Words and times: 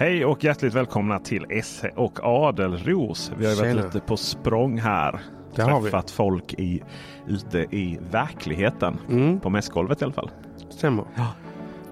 Hej 0.00 0.24
och 0.24 0.44
hjärtligt 0.44 0.74
välkomna 0.74 1.18
till 1.18 1.46
Esse 1.50 1.90
och 1.96 2.20
Adelros. 2.22 3.32
Vi 3.36 3.44
har 3.44 3.52
ju 3.52 3.58
varit 3.58 3.70
Tjena. 3.70 3.86
lite 3.86 4.00
på 4.00 4.16
språng 4.16 4.78
här. 4.78 5.20
Det. 5.54 5.64
Träffat 5.64 6.10
folk 6.10 6.54
i, 6.54 6.82
ute 7.26 7.58
i 7.58 7.98
verkligheten. 8.10 8.98
Mm, 9.10 9.40
På 9.40 9.50
mässgolvet 9.50 10.02
i 10.02 10.04
alla 10.04 10.12
fall. 10.12 10.30
stämmer. 10.70 11.04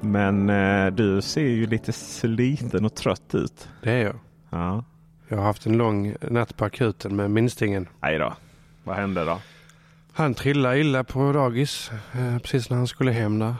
Men 0.00 0.50
eh, 0.50 0.86
du 0.86 1.22
ser 1.22 1.40
ju 1.40 1.66
lite 1.66 1.92
sliten 1.92 2.84
och 2.84 2.94
trött 2.94 3.34
ut. 3.34 3.68
Det 3.82 3.90
är 3.90 4.04
jag. 4.04 4.18
Ja. 4.50 4.84
Jag 5.28 5.36
har 5.36 5.44
haft 5.44 5.66
en 5.66 5.76
lång 5.76 6.14
natt 6.30 6.56
på 6.56 6.64
akuten 6.64 7.16
med 7.16 7.30
minstingen. 7.30 7.88
Nej 8.00 8.18
då. 8.18 8.32
Vad 8.84 8.96
hände 8.96 9.24
då? 9.24 9.38
Han 10.12 10.34
trillade 10.34 10.78
illa 10.80 11.04
på 11.04 11.32
dagis 11.32 11.90
eh, 12.12 12.38
precis 12.38 12.70
när 12.70 12.76
han 12.76 12.86
skulle 12.86 13.12
hem 13.12 13.38
där. 13.38 13.54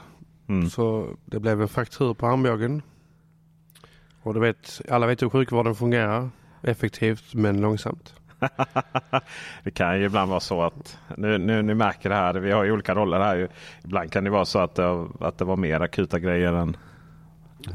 Mm. 0.49 0.71
Så 0.71 1.07
det 1.25 1.41
blev 1.41 1.63
en 1.63 1.69
fraktur 1.69 2.15
på 2.15 2.27
armbågen. 2.27 2.83
Och 4.27 4.34
du 4.34 4.40
vet, 4.40 4.80
alla 4.90 5.06
vet 5.06 5.22
hur 5.22 5.29
sjukvården 5.29 5.74
fungerar. 5.74 6.30
Effektivt 6.62 7.34
men 7.34 7.61
långsamt. 7.61 8.14
det 9.64 9.71
kan 9.71 9.98
ju 9.98 10.04
ibland 10.04 10.30
vara 10.30 10.40
så 10.40 10.62
att 10.62 10.98
nu, 11.17 11.39
nu, 11.39 11.62
ni 11.62 11.75
märker 11.75 12.08
det 12.08 12.14
här. 12.14 12.34
Vi 12.34 12.53
har 12.53 12.64
ju 12.64 12.72
olika 12.72 12.94
roller 12.94 13.20
här. 13.20 13.48
Ibland 13.84 14.12
kan 14.12 14.25
det 14.25 14.31
vara 14.31 14.44
så 14.44 14.58
att 14.58 14.75
det, 14.75 15.07
att 15.20 15.39
det 15.39 15.44
var 15.44 15.57
mer 15.57 15.81
akuta 15.81 16.18
grejer 16.18 16.53
än 16.53 16.76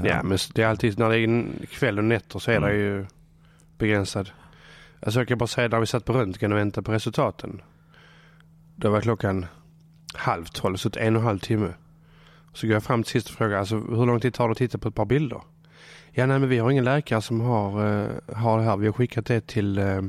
Ja, 0.03 0.23
men 0.23 0.37
det 0.55 0.63
är 0.63 0.67
alltid 0.67 0.99
när 0.99 1.09
det 1.09 1.19
är 1.19 1.65
kväll 1.65 1.97
och 1.97 2.03
nätter 2.03 2.39
så 2.39 2.51
är 2.51 2.57
Mm. 2.57 2.69
det 2.69 2.75
ju 2.75 3.05
begränsad. 3.77 4.31
Alltså 5.01 5.19
jag 5.19 5.27
kan 5.27 5.37
bara 5.37 5.47
säga 5.47 5.67
när 5.67 5.79
vi 5.79 5.85
satt 5.85 6.05
på 6.05 6.13
röntgen 6.13 6.51
och 6.51 6.57
väntade 6.57 6.85
på 6.85 6.91
resultaten. 6.91 7.61
Då 8.75 8.89
var 8.89 9.01
klockan 9.01 9.45
halv 10.13 10.45
tolv, 10.45 10.77
så 10.77 10.89
en 10.97 11.15
och 11.15 11.21
en 11.21 11.27
halv 11.27 11.39
timme. 11.39 11.73
Så 12.53 12.67
går 12.67 12.73
jag 12.73 12.83
fram 12.83 13.03
till 13.03 13.11
sist 13.11 13.29
och 13.29 13.35
frågar 13.35 13.57
alltså, 13.57 13.75
hur 13.75 14.05
lång 14.05 14.19
tid 14.19 14.33
tar 14.33 14.47
det 14.47 14.51
att 14.51 14.57
titta 14.57 14.77
på 14.77 14.87
ett 14.87 14.95
par 14.95 15.05
bilder? 15.05 15.41
Ja, 16.13 16.25
nej, 16.25 16.39
men 16.39 16.49
vi 16.49 16.57
har 16.57 16.71
ingen 16.71 16.83
läkare 16.83 17.21
som 17.21 17.41
har, 17.41 17.69
eh, 17.69 18.35
har 18.35 18.57
det 18.57 18.63
här. 18.63 18.77
Vi 18.77 18.85
har 18.85 18.93
skickat 18.93 19.25
det 19.25 19.47
till 19.47 19.77
eh, 19.77 20.01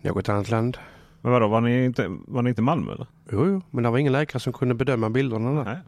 något 0.00 0.28
annat 0.28 0.50
land. 0.50 0.78
Men 1.20 1.32
vadå, 1.32 1.48
var 1.48 1.60
ni 1.60 1.84
inte, 1.84 2.06
var 2.08 2.42
ni 2.42 2.48
inte 2.48 2.62
Malmö 2.62 2.92
eller? 2.92 3.06
Jo, 3.32 3.46
jo, 3.46 3.62
men 3.70 3.84
det 3.84 3.90
var 3.90 3.98
ingen 3.98 4.12
läkare 4.12 4.40
som 4.40 4.52
kunde 4.52 4.74
bedöma 4.74 5.10
bilderna 5.10 5.52
där. 5.52 5.64
Nej. 5.64 5.78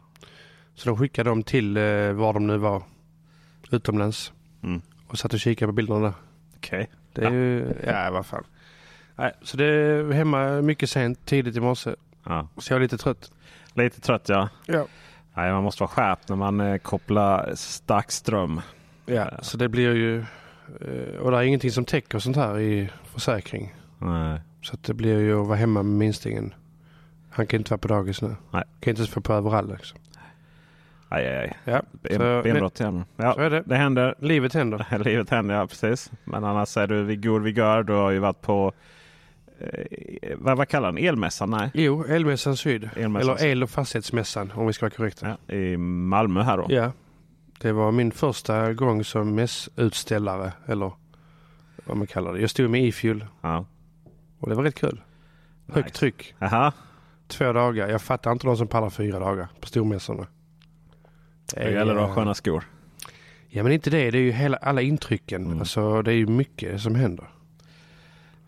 Så 0.75 0.89
de 0.89 0.97
skickade 0.97 1.29
dem 1.29 1.43
till 1.43 1.77
eh, 1.77 1.83
var 2.11 2.33
de 2.33 2.47
nu 2.47 2.57
var, 2.57 2.83
utomlands. 3.71 4.33
Mm. 4.63 4.81
Och 5.07 5.19
satt 5.19 5.33
och 5.33 5.39
kikade 5.39 5.67
på 5.67 5.73
bilderna. 5.73 6.13
Okej. 6.57 6.89
Det 7.13 7.25
är 7.25 7.31
ju, 7.31 7.73
ja 7.85 8.09
vad 8.11 8.25
fan. 8.25 8.43
Nej, 9.15 9.33
så 9.41 9.57
det 9.57 9.65
är 9.65 10.11
hemma 10.11 10.61
mycket 10.61 10.89
sent, 10.89 11.25
tidigt 11.25 11.55
i 11.55 11.59
morse. 11.59 11.95
Ja. 12.25 12.47
Så 12.57 12.73
jag 12.73 12.77
är 12.77 12.81
lite 12.81 12.97
trött. 12.97 13.31
Lite 13.73 14.01
trött 14.01 14.29
ja. 14.29 14.49
Ja. 14.65 14.85
Nej, 15.33 15.51
man 15.51 15.63
måste 15.63 15.83
vara 15.83 15.89
skärpt 15.89 16.29
när 16.29 16.35
man 16.35 16.59
eh, 16.59 16.77
kopplar 16.77 17.51
stark 17.55 18.11
ström. 18.11 18.61
Ja, 19.05 19.29
så 19.41 19.57
det 19.57 19.69
blir 19.69 19.93
ju... 19.95 20.19
eh, 20.81 21.19
Och 21.21 21.31
det 21.31 21.37
är 21.37 21.41
ingenting 21.41 21.71
som 21.71 21.85
täcker 21.85 22.19
sånt 22.19 22.35
här 22.35 22.59
i 22.59 22.89
försäkring. 23.03 23.75
Nej. 23.97 24.41
Så 24.61 24.77
det 24.81 24.93
blir 24.93 25.19
ju 25.19 25.41
att 25.41 25.47
vara 25.47 25.57
hemma 25.57 25.83
med 25.83 25.97
minstingen. 25.97 26.53
Han 27.29 27.47
kan 27.47 27.59
inte 27.59 27.71
vara 27.71 27.77
på 27.79 27.87
dagis 27.87 28.21
nu. 28.21 28.35
Nej. 28.51 28.63
Kan 28.79 28.91
inte 28.91 28.99
ens 29.01 29.09
få 29.09 29.21
på 29.21 29.33
överall 29.33 29.69
liksom. 29.71 29.99
Aj, 31.09 31.27
aj, 31.27 31.37
aj. 31.37 31.57
Ja, 31.63 31.81
Ben, 31.91 32.17
Så- 32.17 32.41
benbrott 32.43 32.79
igen. 32.79 33.05
Ja, 33.15 33.33
så 33.33 33.39
är 33.41 33.49
det. 33.49 33.63
det 33.65 33.75
händer. 33.75 34.15
Livet 34.19 34.53
händer. 34.53 34.85
Livet 35.03 35.29
händer, 35.29 35.55
ja 35.55 35.67
precis. 35.67 36.11
Men 36.23 36.43
annars 36.43 36.77
är 36.77 36.87
du 36.87 37.03
vid 37.03 37.23
god 37.23 37.41
vigör. 37.43 37.83
Du 37.83 37.93
har 37.93 38.11
ju 38.11 38.19
varit 38.19 38.41
på 38.41 38.67
eh, 38.67 38.73
vad, 40.37 40.57
vad 40.57 40.67
kallar 40.67 40.91
den? 40.91 41.05
Elmässan? 41.05 41.49
Nej. 41.49 41.71
Jo, 41.73 42.03
Elmässan 42.03 42.57
Syd. 42.57 42.89
Elmässan 42.95 43.37
Eller 43.37 43.45
El 43.51 43.63
och 43.63 43.69
fastighetsmässan 43.69 44.51
om 44.55 44.67
vi 44.67 44.73
ska 44.73 44.85
vara 44.85 44.93
korrekta. 44.95 45.37
Ja, 45.47 45.55
I 45.55 45.77
Malmö 45.77 46.41
här 46.43 46.57
då. 46.57 46.65
Ja. 46.69 46.91
Det 47.59 47.71
var 47.71 47.91
min 47.91 48.11
första 48.11 48.73
gång 48.73 49.03
som 49.03 49.35
mässutställare. 49.35 50.53
Eller 50.65 50.91
vad 51.85 51.97
man 51.97 52.07
kallar 52.07 52.33
det. 52.33 52.39
Jag 52.41 52.49
stod 52.49 52.69
med 52.69 52.83
E-fuel 52.83 53.25
Ja. 53.41 53.65
och 54.39 54.49
det 54.49 54.55
var 54.55 54.63
rätt 54.63 54.75
kul. 54.75 55.01
Högt 55.67 55.87
Nice. 55.87 55.97
tryck. 55.99 56.35
Jaha. 56.39 56.73
Två 57.27 57.53
dagar. 57.53 57.87
Jag 57.87 58.01
fattar 58.01 58.31
inte 58.31 58.47
de 58.47 58.57
som 58.57 58.67
pallar 58.67 58.89
fyra 58.89 59.19
dagar 59.19 59.47
på 59.61 59.67
stormässorna. 59.67 60.27
Det 61.55 61.71
gäller 61.71 61.95
att 61.95 62.01
ha 62.01 62.07
Eh, 62.09 62.15
sköna 62.15 62.33
skor. 62.33 62.63
Ja 63.49 63.63
men 63.63 63.71
inte 63.71 63.89
det. 63.89 64.11
Det 64.11 64.17
är 64.17 64.21
ju 64.21 64.31
hela, 64.31 64.57
alla 64.57 64.81
intrycken. 64.81 65.45
Mm. 65.45 65.59
Alltså 65.59 66.01
det 66.01 66.11
är 66.11 66.15
ju 66.15 66.27
mycket 66.27 66.81
som 66.81 66.95
händer. 66.95 67.27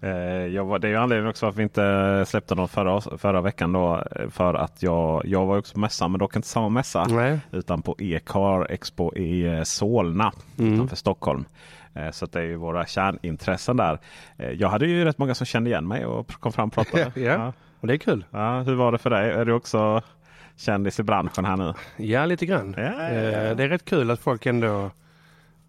Eh, 0.02 0.12
jag 0.46 0.66
var, 0.66 0.80
det 0.80 0.88
är 0.88 0.90
ju 0.92 0.98
anledningen 0.98 1.30
också 1.30 1.46
att 1.46 1.56
vi 1.56 1.64
inte 1.64 2.24
släppte 2.28 2.56
någon 2.56 2.68
förra, 2.68 3.02
förra 3.18 3.42
veckan. 3.42 3.74
Då, 3.74 4.04
för 4.30 4.54
att 4.54 4.84
jag, 4.84 5.22
jag 5.26 5.46
var 5.46 5.58
också 5.58 5.74
på 5.74 5.80
mässan, 5.80 6.12
men 6.12 6.20
dock 6.20 6.36
inte 6.36 6.48
samma 6.48 6.70
mässa. 6.70 7.06
Nej. 7.10 7.40
Utan 7.52 7.82
på 7.82 7.96
E-car 8.00 8.72
Expo 8.72 9.16
i 9.16 9.46
eh, 9.58 9.64
Solna 9.64 10.32
Mm. 10.60 10.74
utanför 10.74 10.96
Stockholm. 10.96 11.46
Eh, 11.94 12.12
Så 12.12 12.26
det 12.26 12.40
är 12.40 12.44
ju 12.44 12.56
våra 12.56 12.86
kärnintressen 12.86 13.78
där. 13.78 14.00
Jag 14.58 14.70
hade 14.70 14.88
ju 14.88 15.06
rätt 15.06 15.18
många 15.18 15.36
som 15.36 15.46
kände 15.46 15.70
igen 15.70 15.88
mig 15.88 16.06
och 16.06 16.32
kom 16.32 16.52
fram 16.52 16.68
och 16.68 16.74
pratade. 16.74 17.12
Ja. 17.22 17.54
Och 17.80 17.88
det 17.88 17.94
är 17.94 17.98
kul. 17.98 18.26
Ja, 18.32 18.60
hur 18.62 18.76
var 18.76 18.92
det 18.92 18.98
för 18.98 19.10
dig? 19.10 19.32
Är 19.32 19.46
du 19.46 19.54
också 19.54 20.02
kändis 20.58 21.00
i 21.00 21.04
branschen 21.04 21.46
här 21.46 21.58
nu? 21.58 21.74
Ja 21.98 22.26
lite 22.26 22.46
grann. 22.46 22.76
Ja, 22.78 22.84
ja, 22.84 23.22
ja. 23.22 23.54
Det 23.54 23.64
är 23.64 23.70
rätt 23.70 23.86
kul 23.86 24.12
att 24.12 24.20
folk 24.20 24.46
ändå... 24.46 24.90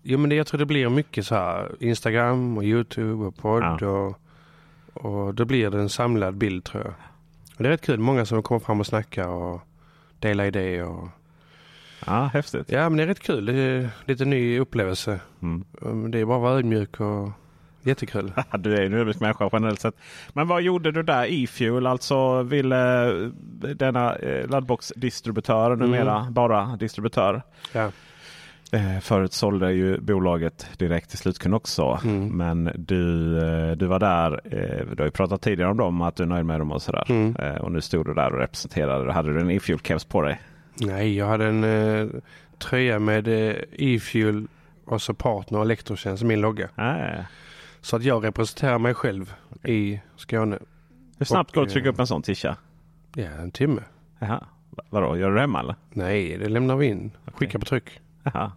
Jo 0.02 0.18
men 0.18 0.30
det, 0.30 0.36
jag 0.36 0.46
tror 0.46 0.58
det 0.58 0.66
blir 0.66 0.88
mycket 0.88 1.26
så 1.26 1.34
här 1.34 1.70
Instagram 1.80 2.56
och 2.58 2.64
Youtube 2.64 3.24
och 3.24 3.36
podd 3.36 3.82
och, 3.82 4.18
och 4.94 5.34
då 5.34 5.44
blir 5.44 5.70
det 5.70 5.78
en 5.80 5.88
samlad 5.88 6.34
bild 6.36 6.64
tror 6.64 6.82
jag. 6.84 6.94
Och 7.56 7.62
det 7.62 7.68
är 7.68 7.70
rätt 7.70 7.86
kul. 7.86 7.98
Många 7.98 8.24
som 8.26 8.42
kommer 8.42 8.58
fram 8.58 8.80
och 8.80 8.86
snackar 8.86 9.28
och 9.28 9.60
delar 10.18 10.44
idéer. 10.44 10.84
Och, 10.84 11.08
Ja, 12.06 12.30
häftigt. 12.34 12.72
ja 12.72 12.88
men 12.88 12.96
det 12.96 13.02
är 13.02 13.06
rätt 13.06 13.20
kul. 13.20 13.44
Det 13.46 13.52
är 13.52 13.88
lite 14.04 14.24
ny 14.24 14.58
upplevelse. 14.58 15.20
Mm. 15.42 15.64
Um, 15.80 16.10
Det 16.10 16.18
är 16.18 16.24
bara 16.24 16.36
att 16.36 16.42
vara 16.42 16.58
ödmjuk 16.58 17.00
och 17.00 17.30
jättekul. 17.82 18.32
Du 18.58 18.74
är 18.76 18.82
en 18.82 18.94
ödmjuk 18.94 19.20
människa 19.20 19.48
generellt 19.52 19.80
sett. 19.80 19.94
Men 20.32 20.48
vad 20.48 20.62
gjorde 20.62 20.92
du 20.92 21.02
där? 21.02 21.26
E-fuel, 21.32 21.86
alltså 21.86 22.42
ville 22.42 23.10
eh, 23.10 23.28
denna 23.74 24.14
eh, 24.16 24.48
laddbox-distributör, 24.48 25.76
numera 25.76 26.26
bara 26.30 26.76
distributör. 26.76 27.42
Ja. 27.72 27.90
Eh, 28.74 28.98
förut 29.00 29.32
sålde 29.32 29.72
ju 29.72 30.00
bolaget 30.00 30.70
direkt 30.78 31.08
till 31.10 31.18
slutkund 31.18 31.54
också. 31.54 32.00
Mm. 32.04 32.28
Men 32.36 32.70
du, 32.74 33.36
eh, 33.38 33.76
du 33.76 33.86
var 33.86 33.98
där, 33.98 34.40
eh, 34.44 34.86
du 34.86 34.96
har 34.98 35.04
ju 35.04 35.10
pratat 35.10 35.42
tidigare 35.42 35.70
om 35.70 35.76
dem, 35.76 36.02
att 36.02 36.16
du 36.16 36.22
är 36.22 36.26
nöjd 36.26 36.46
med 36.46 36.60
dem 36.60 36.72
och 36.72 36.82
sådär. 36.82 37.04
Mm. 37.08 37.36
Eh, 37.36 37.54
och 37.56 37.72
nu 37.72 37.80
stod 37.80 38.06
du 38.06 38.14
där 38.14 38.32
och 38.32 38.38
representerade. 38.38 39.12
Hade 39.12 39.34
du 39.34 39.40
en 39.40 39.50
e-fuel 39.50 39.78
keps 39.80 40.04
på 40.04 40.22
dig? 40.22 40.40
Nej, 40.74 41.16
jag 41.16 41.26
hade 41.26 41.46
en 41.46 41.64
eh, 41.64 42.08
tröja 42.58 42.98
med 42.98 43.28
E-fuel 43.72 44.46
och 44.84 45.02
så 45.02 45.14
partner 45.14 45.58
och 45.58 45.64
elektrotjänst, 45.64 46.22
min 46.22 46.40
logga. 46.40 46.68
Nej. 46.74 47.24
Så 47.80 47.96
att 47.96 48.02
jag 48.02 48.24
representerar 48.24 48.78
mig 48.78 48.94
själv 48.94 49.34
i 49.64 50.00
Skåne. 50.16 50.58
Hur 51.18 51.26
snabbt 51.26 51.54
går 51.54 51.60
det 51.62 51.66
att 51.66 51.72
trycka 51.72 51.88
upp 51.88 51.98
en 52.00 52.06
sån 52.06 52.22
tisha? 52.22 52.56
Ja, 53.14 53.24
en 53.24 53.50
timme. 53.50 53.80
Jaha. 54.18 54.44
Va- 54.70 54.84
Vadå, 54.90 55.16
gör 55.16 55.28
du 55.28 55.34
det 55.34 55.40
hemma 55.40 55.60
eller? 55.60 55.74
Nej, 55.90 56.38
det 56.38 56.48
lämnar 56.48 56.76
vi 56.76 56.86
in. 56.86 57.10
Skicka 57.34 57.58
på 57.58 57.64
tryck. 57.64 58.00
Jaha. 58.22 58.52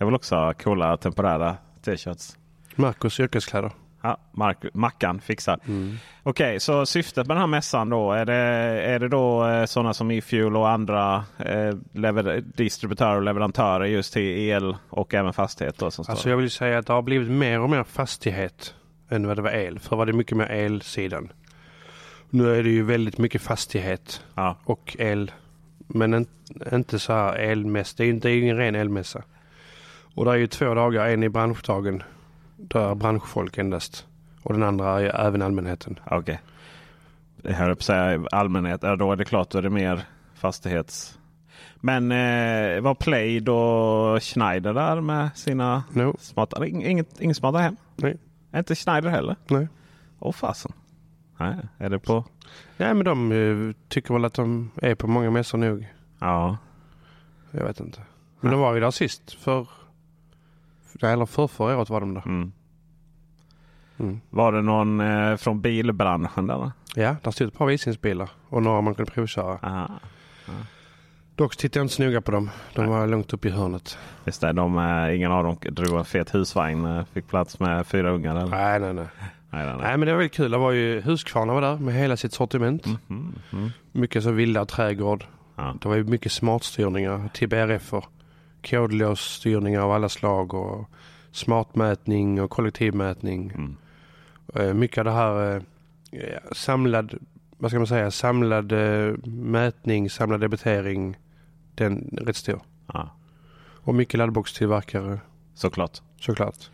Jag 0.00 0.06
vill 0.06 0.14
också 0.14 0.34
ha 0.34 0.54
coola 0.54 0.96
temporära 0.96 1.56
t-shirts. 1.84 2.36
Marcus 2.76 3.20
yrkeskläder. 3.20 3.70
Ja, 4.02 4.18
Mark, 4.32 4.58
Mackan 4.74 5.20
fixar. 5.20 5.60
Mm. 5.68 5.96
Okej, 6.22 6.60
så 6.60 6.86
syftet 6.86 7.26
med 7.26 7.36
den 7.36 7.40
här 7.40 7.46
mässan 7.46 7.88
då. 7.88 8.12
Är 8.12 8.24
det, 8.24 8.34
är 8.34 8.98
det 8.98 9.08
då 9.08 9.46
eh, 9.46 9.64
sådana 9.64 9.94
som 9.94 10.10
e-fuel 10.10 10.56
och 10.56 10.68
andra 10.68 11.24
eh, 11.38 11.74
lever, 11.92 12.42
distributörer 12.56 13.16
och 13.16 13.22
leverantörer 13.22 13.84
just 13.84 14.12
till 14.12 14.22
el 14.22 14.76
och 14.88 15.14
även 15.14 15.32
fastighet? 15.32 15.78
Då, 15.78 15.90
som 15.90 16.04
står? 16.04 16.12
Alltså 16.12 16.30
jag 16.30 16.36
vill 16.36 16.50
säga 16.50 16.78
att 16.78 16.86
det 16.86 16.92
har 16.92 17.02
blivit 17.02 17.30
mer 17.30 17.60
och 17.60 17.70
mer 17.70 17.84
fastighet 17.84 18.74
än 19.08 19.26
vad 19.26 19.36
det 19.36 19.42
var 19.42 19.50
el. 19.50 19.78
Förr 19.78 19.96
var 19.96 20.06
det 20.06 20.12
mycket 20.12 20.36
mer 20.36 20.46
elsidan. 20.46 21.32
Nu 22.30 22.56
är 22.56 22.62
det 22.62 22.70
ju 22.70 22.82
väldigt 22.82 23.18
mycket 23.18 23.42
fastighet 23.42 24.22
ja. 24.34 24.56
och 24.64 24.96
el. 24.98 25.30
Men 25.86 26.14
en, 26.14 26.26
inte 26.72 26.98
så 26.98 27.12
här 27.12 27.34
elmässa. 27.34 27.94
Det 27.96 28.04
är 28.04 28.08
inte 28.08 28.28
det 28.28 28.34
är 28.34 28.42
ingen 28.42 28.56
ren 28.56 28.74
elmässa. 28.74 29.22
Och 30.14 30.24
det 30.24 30.30
är 30.30 30.36
ju 30.36 30.46
två 30.46 30.74
dagar, 30.74 31.06
en 31.08 31.22
i 31.22 31.28
branschdagen. 31.28 32.02
Där 32.56 32.90
är 32.90 32.94
branschfolk 32.94 33.58
endast. 33.58 34.06
Och 34.42 34.52
den 34.52 34.62
andra 34.62 35.00
är 35.00 35.26
även 35.26 35.42
allmänheten. 35.42 35.98
Okej. 36.10 36.40
Jag 37.42 37.52
höll 37.52 37.76
på 37.76 37.82
säga 37.82 38.24
allmänhet. 38.32 38.80
Ja, 38.82 38.96
då 38.96 39.12
är 39.12 39.16
det 39.16 39.24
klart, 39.24 39.50
då 39.50 39.58
är 39.58 39.62
det 39.62 39.70
mer 39.70 40.02
fastighets... 40.34 41.18
Men 41.82 42.12
eh, 42.12 42.80
var 42.80 42.94
Plaid 42.94 43.48
och 43.48 44.22
Schneider 44.22 44.74
där 44.74 45.00
med 45.00 45.30
sina 45.36 45.82
No, 45.92 46.16
smarta... 46.18 46.56
ing- 46.64 46.84
Inget, 46.86 47.20
inget 47.20 47.36
smarta 47.36 47.58
hem? 47.58 47.76
nej, 47.96 48.18
inte 48.56 48.74
Schneider 48.74 49.08
heller? 49.10 49.36
nej. 49.48 49.68
Åh 50.18 50.32
fasen. 50.32 50.72
Nej, 51.38 51.56
är 51.78 51.90
det 51.90 51.98
på... 51.98 52.24
Ja 52.76 52.94
men 52.94 53.04
de 53.04 53.32
eh, 53.32 53.74
tycker 53.88 54.14
väl 54.14 54.24
att 54.24 54.34
de 54.34 54.70
är 54.82 54.94
på 54.94 55.06
många 55.06 55.30
mässor 55.30 55.58
nog. 55.58 55.88
Ja. 56.18 56.56
Jag 57.50 57.64
vet 57.64 57.80
inte. 57.80 58.00
Men 58.40 58.50
de 58.52 58.60
var 58.60 58.74
ju 58.74 58.80
där 58.80 58.90
sist. 58.90 59.32
För, 59.32 59.66
eller 61.08 61.26
för 61.26 61.46
förra 61.46 61.76
året 61.78 61.90
var 61.90 62.00
de 62.00 62.14
där. 62.14 62.22
Mm. 62.26 62.52
Mm. 63.98 64.20
Var 64.30 64.52
det 64.52 64.62
någon 64.62 65.00
eh, 65.00 65.36
från 65.36 65.60
bilbranschen 65.60 66.46
där? 66.46 66.56
va? 66.58 66.72
Ja, 66.94 67.16
där 67.22 67.30
stod 67.30 67.48
ett 67.48 67.54
par 67.58 67.66
visningsbilar 67.66 68.30
och 68.48 68.62
några 68.62 68.80
man 68.80 68.94
kunde 68.94 69.12
provköra. 69.12 69.58
Aha. 69.62 69.88
Dock 71.34 71.56
tittade 71.56 71.78
jag 71.78 71.84
inte 71.84 71.94
så 71.94 72.02
noga 72.02 72.20
på 72.20 72.30
dem. 72.30 72.50
De 72.74 72.86
var 72.86 73.06
långt 73.06 73.32
upp 73.32 73.44
i 73.44 73.50
hörnet. 73.50 73.98
Visst 74.24 74.42
är 74.42 74.52
de, 74.52 74.78
eh, 74.78 75.16
ingen 75.16 75.32
av 75.32 75.44
dem 75.44 75.56
drog 75.70 75.98
en 75.98 76.04
fet 76.04 76.34
husvagn. 76.34 76.84
eh, 76.84 77.04
Fick 77.12 77.28
plats 77.28 77.60
med 77.60 77.86
fyra 77.86 78.10
ungar 78.10 78.36
eller? 78.36 78.46
Nej, 78.50 78.80
nej, 78.80 78.94
nej. 78.94 79.06
Nej, 79.50 79.64
nej, 79.66 79.66
nej. 79.66 79.76
Nej, 79.82 79.96
men 79.96 80.06
det 80.06 80.12
var 80.12 80.18
väldigt 80.18 80.36
kul. 80.36 80.50
Det 80.50 80.58
var 80.58 80.70
ju 80.72 81.00
Husqvarna 81.00 81.52
var 81.52 81.60
där 81.60 81.76
med 81.76 81.94
hela 81.94 82.16
sitt 82.16 82.32
sortiment. 82.32 82.86
Mhm, 82.86 83.34
mhm. 83.50 83.70
Mycket 83.92 84.22
så 84.22 84.30
villa 84.30 84.60
och 84.60 84.68
trädgård. 84.68 85.24
Ja. 85.56 85.74
Det 85.82 85.88
var 85.88 85.96
ju 85.96 86.04
mycket 86.04 86.32
smartstyrningar, 86.32 87.28
TBRF 87.28 87.92
och 87.94 88.04
kodlåsstyrningar 88.62 89.80
av 89.80 89.92
alla 89.92 90.08
slag 90.08 90.54
och 90.54 90.90
smartmätning 91.32 92.42
och 92.42 92.50
kollektivmätning. 92.50 93.50
Mm. 93.54 93.76
Eh, 94.54 94.74
Mycket 94.74 94.98
av 94.98 95.04
det 95.04 95.10
här 95.12 95.56
eh, 95.56 95.62
ja, 96.10 96.40
samlad, 96.52 97.14
vad 97.58 97.70
ska 97.70 97.78
man 97.78 97.86
säga, 97.86 98.10
samlad 98.10 98.72
eh, 98.72 99.14
mätning, 99.26 100.10
samlad 100.10 100.40
debitering. 100.40 101.16
Den 101.74 102.18
är 102.20 102.24
rätt 102.24 102.36
stor. 102.36 102.60
Ja. 102.86 103.10
Och 103.82 103.94
mycket 103.94 104.18
laddboxtillverkare 104.18 105.20
Såklart. 105.54 106.00
såklart. 106.20 106.70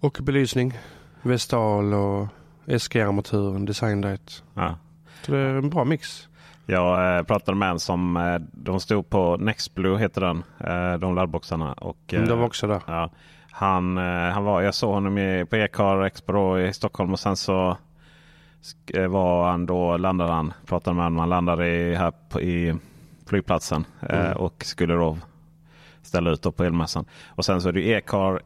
Och 0.00 0.18
belysning, 0.22 0.78
Vestal 1.22 1.94
och 1.94 2.26
SG-armaturen, 2.66 3.64
Designlight. 3.66 4.42
Ja. 4.54 4.78
Så 5.22 5.32
det 5.32 5.38
är 5.38 5.54
en 5.54 5.70
bra 5.70 5.84
mix. 5.84 6.28
Jag 6.66 7.16
eh, 7.18 7.22
pratade 7.22 7.58
med 7.58 7.70
en 7.70 7.78
som, 7.78 8.16
eh, 8.16 8.38
de 8.52 8.80
stod 8.80 9.10
på 9.10 9.36
Nextblue 9.36 9.98
heter 9.98 10.20
den, 10.20 10.42
eh, 10.60 10.98
de 10.98 11.14
laddboxarna. 11.14 11.72
Och, 11.72 12.14
eh, 12.14 12.22
De 12.22 12.38
var 12.38 12.46
också 12.46 12.66
där. 12.66 12.82
ja, 12.86 13.10
han, 13.50 13.96
han 13.96 14.44
var, 14.44 14.62
jag 14.62 14.74
såg 14.74 14.94
honom 14.94 15.18
i, 15.18 15.46
på 15.50 15.56
Ecar 15.56 16.02
Expo 16.04 16.58
i 16.58 16.72
Stockholm 16.72 17.12
och 17.12 17.18
sen 17.20 17.36
så 17.36 17.76
var 19.08 19.50
han 19.50 19.66
då, 19.66 19.96
landade 19.96 20.32
han, 20.32 20.52
pratade 20.66 20.94
med 20.96 21.04
honom, 21.04 21.18
han 21.18 21.28
landade 21.28 21.68
i, 21.68 21.94
här 21.94 22.12
på, 22.30 22.40
i 22.40 22.74
flygplatsen 23.26 23.84
Mm. 24.08 24.36
och 24.36 24.64
skulle 24.64 24.94
då 24.94 25.18
ställa 26.02 26.30
ut 26.30 26.42
då 26.42 26.52
på 26.52 26.64
elmässan. 26.64 27.04
Och 27.28 27.44
sen 27.44 27.60
så 27.60 27.68
är 27.68 27.72
det 27.72 27.88
Ecar 27.88 28.40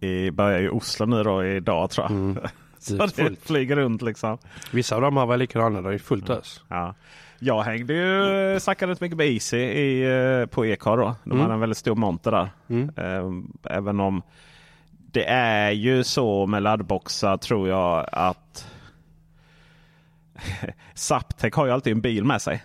i, 0.00 0.30
börjar 0.30 0.60
i 0.60 0.68
Oslo 0.68 1.06
nu 1.06 1.22
då 1.22 1.44
idag 1.44 1.90
tror 1.90 2.04
jag. 2.04 2.10
Mm. 2.10 2.38
så 2.82 3.06
Det 3.16 3.36
flyger 3.46 3.76
runt 3.76 4.02
liksom. 4.02 4.38
Vissa 4.72 4.96
av 4.96 5.02
dem 5.02 5.16
här 5.16 5.26
var 5.26 5.36
likadana. 5.36 5.80
Det 5.80 5.94
är 5.94 5.98
fullt 5.98 6.30
ös. 6.30 6.62
Ja. 6.68 6.94
Jag 7.38 7.62
hängde 7.62 7.94
ju, 7.94 8.60
snackade 8.60 8.92
rätt 8.92 9.00
mycket 9.00 9.16
med 9.16 9.26
Easy 9.26 9.56
i, 9.58 10.02
eh, 10.40 10.46
på 10.46 10.66
Ecar 10.66 10.96
då. 10.96 11.14
De 11.24 11.30
Mm. 11.30 11.42
hade 11.42 11.54
en 11.54 11.60
väldigt 11.60 11.78
stor 11.78 11.94
monter 11.94 12.30
där. 12.30 12.50
Mm. 12.68 12.90
Eh, 12.96 13.74
Även 13.76 14.00
om 14.00 14.22
det 15.12 15.24
är 15.28 15.70
ju 15.70 16.04
så 16.04 16.46
med 16.46 16.62
laddboxar 16.62 17.36
tror 17.36 17.68
jag 17.68 18.06
att 18.12 18.66
Zaptec 20.94 21.54
har 21.54 21.66
ju 21.66 21.72
alltid 21.72 21.92
en 21.92 22.00
bil 22.00 22.24
med 22.24 22.42
sig. 22.42 22.62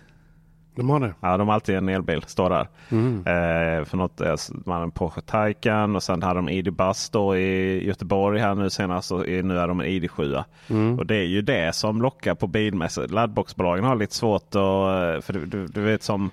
De 0.77 0.89
har 0.89 0.99
det. 0.99 1.13
Ja, 1.19 1.37
de 1.37 1.47
har 1.47 1.55
alltid 1.55 1.75
en 1.75 1.89
elbil, 1.89 2.23
står 2.27 2.49
där. 2.49 2.67
Mm. 2.89 3.17
Eh, 3.19 3.85
för 3.85 3.97
något, 3.97 4.21
eh, 4.21 4.35
man 4.65 4.73
hade 4.73 4.83
en 4.83 4.91
Porsche 4.91 5.21
Taycan 5.21 5.95
och 5.95 6.03
sen 6.03 6.23
hade 6.23 6.39
de 6.39 6.49
ID 6.49 6.73
Buzz 6.73 7.09
då 7.09 7.37
i 7.37 7.85
Göteborg 7.87 8.39
här 8.39 8.55
nu 8.55 8.69
senast 8.69 9.11
och 9.11 9.19
nu 9.27 9.59
är 9.59 9.67
de 9.67 9.79
en 9.79 9.85
ID7. 9.87 10.43
Mm. 10.69 10.99
Och 10.99 11.05
det 11.05 11.15
är 11.15 11.23
ju 11.25 11.41
det 11.41 11.75
som 11.75 12.01
lockar 12.01 12.35
på 12.35 12.47
bilmässor. 12.47 13.07
Laddboxbolagen 13.07 13.83
har 13.85 13.95
lite 13.95 14.15
svårt 14.15 14.41
att... 14.55 15.25
För 15.25 15.33
du, 15.33 15.45
du, 15.45 15.65
du 15.67 15.81
vet 15.81 16.03
som, 16.03 16.29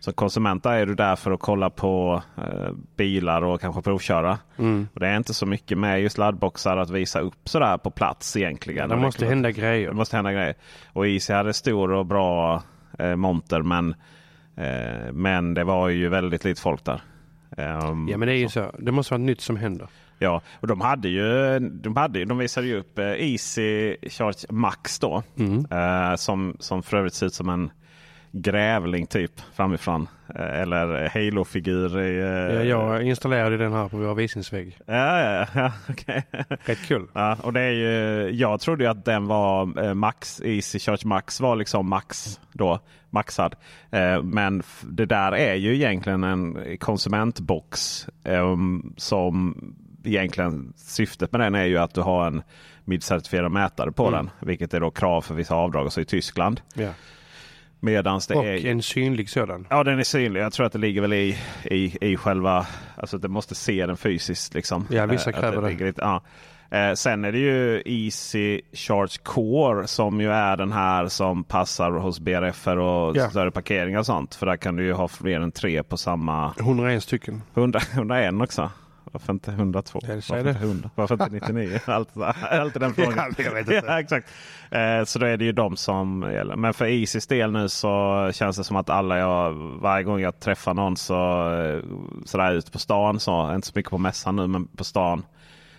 som 0.00 0.12
konsument 0.12 0.66
är 0.66 0.86
du 0.86 0.94
där 0.94 1.16
för 1.16 1.30
att 1.30 1.40
kolla 1.40 1.70
på 1.70 2.22
eh, 2.36 2.70
bilar 2.96 3.42
och 3.42 3.60
kanske 3.60 3.82
provköra. 3.82 4.38
Mm. 4.58 4.88
Och 4.94 5.00
det 5.00 5.08
är 5.08 5.16
inte 5.16 5.34
så 5.34 5.46
mycket 5.46 5.78
med 5.78 6.00
just 6.02 6.18
laddboxar 6.18 6.76
att 6.76 6.90
visa 6.90 7.20
upp 7.20 7.48
sådär 7.48 7.78
på 7.78 7.90
plats 7.90 8.36
egentligen. 8.36 8.88
Det 8.88 8.96
måste 8.96 9.20
kan- 9.20 9.28
hända 9.28 9.48
det 9.48 9.52
grejer. 9.52 9.92
måste 9.92 10.16
hända 10.16 10.32
grejer. 10.32 10.54
Och 10.92 11.06
Easy 11.06 11.32
hade 11.32 11.52
stor 11.52 11.92
och 11.92 12.06
bra 12.06 12.62
eh, 12.98 13.16
monter 13.16 13.62
men, 13.62 13.94
eh, 14.56 15.12
men 15.12 15.54
det 15.54 15.64
var 15.64 15.88
ju 15.88 16.08
väldigt 16.08 16.44
lite 16.44 16.60
folk 16.60 16.84
där. 16.84 17.00
Ehm, 17.56 18.08
Ja 18.08 18.16
men 18.16 18.28
det 18.28 18.34
är 18.34 18.38
ju 18.38 18.48
så. 18.48 18.74
Det 18.78 18.92
måste 18.92 19.14
vara 19.14 19.22
nytt 19.22 19.40
som 19.40 19.56
händer. 19.56 19.88
Ja, 20.18 20.42
och 20.60 20.66
de 20.66 20.80
hade 20.80 21.08
ju, 21.08 21.58
de, 21.58 21.96
hade, 21.96 22.24
de 22.24 22.38
visade 22.38 22.66
ju 22.66 22.76
upp 22.76 22.98
eh, 22.98 23.04
Easy 23.04 23.96
Charge 24.08 24.46
Max 24.50 24.98
då. 24.98 25.22
Mm. 25.38 25.66
Eh, 25.70 26.16
som, 26.16 26.56
som 26.60 26.82
för 26.82 26.96
övrigt 26.96 27.14
ser 27.14 27.26
ut 27.26 27.34
som 27.34 27.48
en 27.48 27.70
grävling 28.32 29.06
typ 29.06 29.32
framifrån. 29.54 30.08
Eh, 30.34 30.60
eller 30.60 31.08
Halo-figur. 31.08 31.98
Eh, 31.98 32.04
Ja, 32.04 32.62
jag 32.62 33.02
installerade 33.02 33.56
den 33.56 33.72
här 33.72 33.88
på 33.88 33.96
vår 33.96 34.14
visningsvägg. 34.14 34.78
Ja, 34.86 35.20
ja, 35.20 35.46
ja, 35.54 35.72
okej. 35.88 36.26
Rätt 36.64 36.86
kul. 36.86 37.06
ja, 37.12 37.36
och 37.42 37.52
det 37.52 37.60
är 37.60 37.70
ju, 37.70 38.30
jag 38.30 38.60
trodde 38.60 38.84
ju 38.84 38.90
att 38.90 39.04
den 39.04 39.26
var 39.26 39.84
eh, 39.84 39.94
Max, 39.94 40.40
Easy 40.44 40.78
Charge 40.78 41.06
Max 41.08 41.40
var 41.40 41.56
liksom 41.56 41.88
max 41.88 42.40
då. 42.52 42.80
Maxad. 43.10 43.54
Men 44.22 44.62
det 44.82 45.06
där 45.06 45.32
är 45.32 45.54
ju 45.54 45.74
egentligen 45.74 46.24
en 46.24 46.76
konsumentbox. 46.80 48.06
Eh, 48.24 48.56
som 48.96 49.54
egentligen 50.04 50.72
syftet 50.76 51.32
med 51.32 51.40
den 51.40 51.54
är 51.54 51.64
ju 51.64 51.78
att 51.78 51.94
du 51.94 52.00
har 52.00 52.26
en 52.26 52.42
MID-certifierad 52.84 53.48
mätare 53.48 53.92
på 53.92 54.06
Mm. 54.08 54.14
den. 54.14 54.30
Vilket 54.48 54.74
är 54.74 54.80
då 54.80 54.90
krav 54.90 55.20
för 55.20 55.34
vissa 55.34 55.54
avdrag 55.54 55.86
och 55.86 55.92
så 55.92 56.00
i 56.00 56.04
Tyskland. 56.04 56.60
Ja. 56.74 56.90
Medans 57.80 58.26
det 58.26 58.34
Och 58.34 58.44
är... 58.44 58.66
en 58.66 58.82
synlig 58.82 59.30
sådan. 59.30 59.66
Ja 59.70 59.84
den 59.84 59.98
är 59.98 60.02
synlig. 60.02 60.40
Jag 60.40 60.52
tror 60.52 60.66
att 60.66 60.72
det 60.72 60.78
ligger 60.78 61.00
väl 61.00 61.12
i, 61.12 61.38
i, 61.64 61.98
i 62.00 62.16
själva... 62.16 62.66
Alltså 62.96 63.16
att 63.16 63.22
det 63.22 63.28
måste 63.28 63.54
se 63.54 63.86
den 63.86 63.96
fysiskt. 63.96 64.54
Liksom. 64.54 64.86
Ja, 64.90 65.06
vissa 65.06 65.30
Eh, 65.30 65.40
kräver 65.40 65.62
det. 65.62 65.84
lite- 65.84 66.00
ja. 66.02 66.22
Eh, 66.70 66.94
sen 66.94 67.24
är 67.24 67.32
det 67.32 67.38
ju 67.38 67.82
Easy 67.86 68.60
Charge 68.72 69.18
Core 69.22 69.86
som 69.86 70.20
ju 70.20 70.30
är 70.32 70.56
den 70.56 70.72
här 70.72 71.08
som 71.08 71.44
passar 71.44 71.90
hos 71.90 72.20
BRF 72.20 72.66
och 72.66 73.16
Ja. 73.16 73.30
större 73.30 73.50
parkeringar 73.50 73.98
och 73.98 74.06
sånt. 74.06 74.34
För 74.34 74.46
där 74.46 74.56
kan 74.56 74.76
du 74.76 74.84
ju 74.84 74.92
ha 74.92 75.08
fler 75.08 75.40
än 75.40 75.52
tre 75.52 75.82
på 75.82 75.96
samma 75.96 76.52
101 76.60 77.02
stycken. 77.02 77.42
100, 77.54 77.80
101 77.92 78.34
också. 78.42 78.70
Varför 79.12 79.32
inte 79.32 79.50
102? 79.50 80.00
Ja, 80.02 80.14
det 80.14 80.22
säger 80.22 80.44
Varför 80.44 80.58
inte 80.58 80.66
100? 80.66 80.90
Varför 80.94 81.14
inte 81.14 81.28
99? 81.30 81.80
Alltid, 81.84 82.22
alltid 82.50 82.82
den 82.82 82.94
frågan. 82.94 83.34
Ja, 83.38 83.44
jag 83.44 83.52
vet 83.52 83.60
inte. 83.60 83.74
ja, 83.86 84.00
exakt. 84.00 84.30
Eh, 84.70 85.04
så 85.04 85.18
då 85.18 85.26
är 85.26 85.36
det 85.36 85.44
ju 85.44 85.52
de 85.52 85.76
som 85.76 86.30
gäller. 86.32 86.56
Men 86.56 86.74
för 86.74 86.86
Easys 86.86 87.26
del 87.26 87.52
nu 87.52 87.68
så 87.68 88.30
känns 88.34 88.56
det 88.56 88.64
som 88.64 88.76
att 88.76 88.90
alla 88.90 89.18
jag, 89.18 89.52
varje 89.80 90.04
gång 90.04 90.20
jag 90.20 90.40
träffar 90.40 90.74
någon 90.74 90.96
så 90.96 91.14
eh, 91.54 91.82
sådär 92.24 92.52
ut 92.52 92.72
på 92.72 92.78
stan, 92.78 93.20
så, 93.20 93.54
inte 93.54 93.66
så 93.66 93.72
mycket 93.74 93.90
på 93.90 93.98
mässan 93.98 94.36
nu 94.36 94.46
men 94.46 94.66
på 94.66 94.84
stan. 94.84 95.22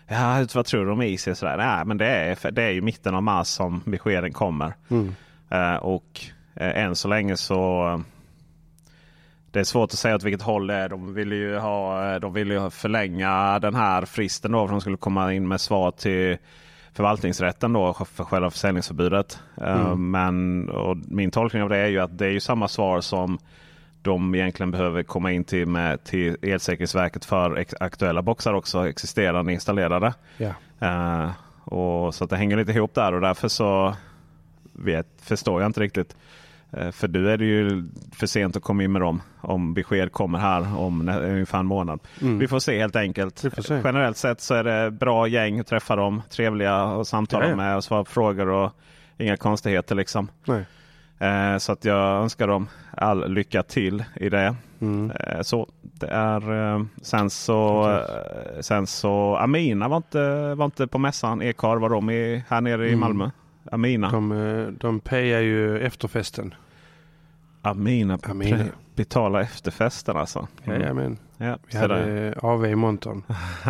Ja, 0.07 0.45
vad 0.55 0.65
tror 0.65 0.85
du 0.85 0.91
om 0.91 1.01
Easy? 1.01 1.35
Sådär. 1.35 1.57
Nej, 1.57 1.85
men 1.85 1.97
det 1.97 2.05
är, 2.05 2.51
det 2.51 2.63
är 2.63 2.71
ju 2.71 2.81
mitten 2.81 3.15
av 3.15 3.23
mars 3.23 3.47
som 3.47 3.81
beskeden 3.85 4.33
kommer. 4.33 4.73
Mm. 4.89 5.15
Eh, 5.49 5.75
och 5.75 6.21
eh, 6.55 6.83
än 6.83 6.95
så 6.95 7.07
länge 7.07 7.37
så 7.37 8.03
det 9.51 9.59
är 9.59 9.63
svårt 9.63 9.89
att 9.93 9.99
säga 9.99 10.15
åt 10.15 10.23
vilket 10.23 10.41
håll 10.41 10.67
det 10.67 10.73
är. 10.73 10.89
De 10.89 11.13
ville 11.13 11.35
ju, 11.35 11.57
ha, 11.57 12.09
eh, 12.13 12.19
de 12.19 12.33
ville 12.33 12.53
ju 12.53 12.69
förlänga 12.69 13.59
den 13.59 13.75
här 13.75 14.05
fristen 14.05 14.51
då 14.51 14.67
för 14.67 14.71
de 14.71 14.81
skulle 14.81 14.97
komma 14.97 15.33
in 15.33 15.47
med 15.47 15.61
svar 15.61 15.91
till 15.91 16.37
förvaltningsrätten 16.93 17.73
då 17.73 17.93
för 17.93 18.23
själva 18.23 18.49
försäljningsförbudet. 18.49 19.39
Eh, 19.61 19.81
Mm. 19.81 20.11
Men 20.11 20.69
min 21.07 21.31
tolkning 21.31 21.63
av 21.63 21.69
det 21.69 21.77
är 21.77 21.87
ju 21.87 21.99
att 21.99 22.17
det 22.17 22.25
är 22.25 22.31
ju 22.31 22.39
samma 22.39 22.67
svar 22.67 23.01
som 23.01 23.39
de 24.01 24.35
egentligen 24.35 24.71
behöver 24.71 25.03
komma 25.03 25.31
in 25.31 25.43
till, 25.43 25.67
med, 25.67 26.03
till 26.03 26.37
Elsäkerhetsverket 26.41 27.25
för 27.25 27.65
aktuella 27.79 28.21
boxar 28.21 28.53
också, 28.53 28.87
existerande 28.87 29.53
installerade. 29.53 30.13
Ja. 30.37 30.53
Eh, 30.79 31.31
och 31.63 32.15
Så 32.15 32.25
det 32.25 32.37
hänger 32.37 32.57
lite 32.57 32.71
ihop 32.71 32.93
där 32.93 33.13
och 33.13 33.21
därför 33.21 33.47
så 33.47 33.95
vet, 34.73 35.07
förstår 35.21 35.61
jag 35.61 35.69
inte 35.69 35.79
riktigt. 35.79 36.15
Eh, 36.71 36.91
för 36.91 37.07
nu 37.07 37.29
är 37.31 37.37
det 37.37 37.45
ju 37.45 37.89
för 38.15 38.27
sent 38.27 38.55
att 38.57 38.63
komma 38.63 38.83
in 38.83 38.91
med 38.91 39.01
dem. 39.01 39.21
Om 39.41 39.73
besked 39.73 40.11
kommer 40.11 40.39
här 40.39 40.77
om 40.79 41.09
ungefär 41.09 41.59
en 41.59 41.65
månad. 41.65 41.99
Mm. 42.21 42.39
Vi 42.39 42.47
får 42.47 42.59
se 42.59 42.79
helt 42.79 42.95
enkelt. 42.95 43.37
Se. 43.39 43.81
Generellt 43.83 44.17
sett 44.17 44.41
så 44.41 44.53
är 44.53 44.63
det 44.63 44.91
bra 44.91 45.27
gäng 45.27 45.59
att 45.59 45.67
träffa 45.67 45.95
dem. 45.95 46.21
Trevliga 46.29 46.75
att 46.75 47.07
samtala 47.07 47.43
Ja, 47.45 47.49
ja. 47.49 47.55
med 47.55 47.75
och 47.75 47.83
svara 47.83 48.03
på 48.03 48.11
frågor. 48.11 48.49
och 48.49 48.71
Inga 49.17 49.37
konstigheter 49.37 49.95
liksom. 49.95 50.27
Eh, 51.19 51.57
så 51.57 51.71
att 51.71 51.85
jag 51.85 52.21
önskar 52.21 52.47
dem 52.47 52.67
all 52.97 53.31
lycka 53.33 53.63
till 53.63 54.03
i 54.15 54.29
det. 54.29 54.55
Mm. 54.81 55.11
Eh, 55.11 55.41
Så 55.41 55.69
det 55.81 56.07
är 56.07 56.73
eh, 56.75 56.83
sen 57.01 57.29
så, 57.29 57.89
eh, 57.91 58.59
sen 58.61 58.87
så 58.87 59.35
Amina 59.35 59.87
var 59.87 59.97
inte, 59.97 60.53
var 60.55 60.65
inte 60.65 60.87
på 60.87 60.97
mässan. 60.97 61.41
Ekar 61.41 61.75
var 61.77 61.89
de 61.89 62.09
i, 62.09 62.43
här 62.49 62.61
nere 62.61 62.85
i 62.85 62.87
Mm. 62.87 62.99
Malmö. 62.99 63.29
Amina. 63.71 64.11
De, 64.11 64.31
eh, 64.31 64.67
de 64.67 64.99
pejar 64.99 65.41
ju 65.41 65.79
efterfesten. 65.79 66.53
Amina, 67.61 68.19
Amina. 68.23 68.57
Pre- 68.57 68.71
betala 68.95 69.41
efterfesten 69.41 70.17
alltså. 70.17 70.47
Mm. 70.63 70.81
Jajamän. 70.81 71.17
Ja, 71.37 71.57
Vi 71.71 71.77
hade 71.77 72.33
AV 72.41 72.65
i 72.65 72.75
montern. 72.75 73.23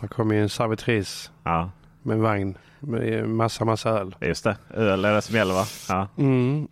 Där 0.00 0.06
kom 0.08 0.30
ju 0.30 0.42
en 0.42 0.48
servitris 0.48 1.30
ja, 1.44 1.70
med 2.02 2.14
en 2.14 2.22
vagn 2.22 2.58
med 2.80 3.28
massa, 3.28 3.64
massa 3.64 3.90
öl. 3.90 4.16
just 4.20 4.44
det. 4.44 4.56
Öl 4.74 5.04
är 5.04 5.12
det 5.14 5.22
som 5.22 5.36
gäller 5.36 5.54
va? 5.54 5.64
Ja. 5.88 6.08
Mm. 6.18 6.68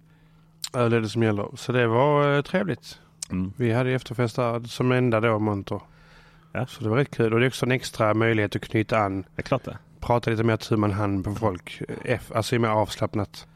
Öl 0.75 0.93
är 0.93 1.01
det 1.01 1.09
som 1.09 1.23
gäller. 1.23 1.49
Så 1.57 1.73
det 1.73 1.87
var 1.87 2.37
eh, 2.37 2.43
trevligt. 2.43 3.01
Mm. 3.31 3.53
Vi 3.57 3.73
hade 3.73 3.91
efterfest 3.93 4.37
där 4.37 4.61
som 4.61 4.93
enda 4.93 5.21
då 5.21 5.39
monter. 5.39 5.81
Ja. 6.53 6.67
Så 6.67 6.83
det 6.85 6.89
var 6.91 6.97
rätt 6.97 7.17
kul. 7.17 7.33
Och 7.35 7.41
det 7.41 7.47
är 7.47 7.49
också 7.49 7.67
en 7.67 7.73
extra 7.73 8.15
möjlighet 8.15 8.57
att 8.57 8.63
knyta 8.63 8.99
an. 8.99 9.23
Det 9.35 9.41
är 9.41 9.43
klart 9.43 9.65
det. 9.65 9.79
Prata 10.07 10.31
lite 10.31 10.45
mer 10.45 10.57
tu 10.57 10.77
man 10.77 10.93
hand 10.93 11.25
på 11.25 11.35
folk. 11.35 11.83
F, 12.05 12.33
alltså 12.35 12.59
mer 12.59 12.69
avslappnat. 12.69 13.47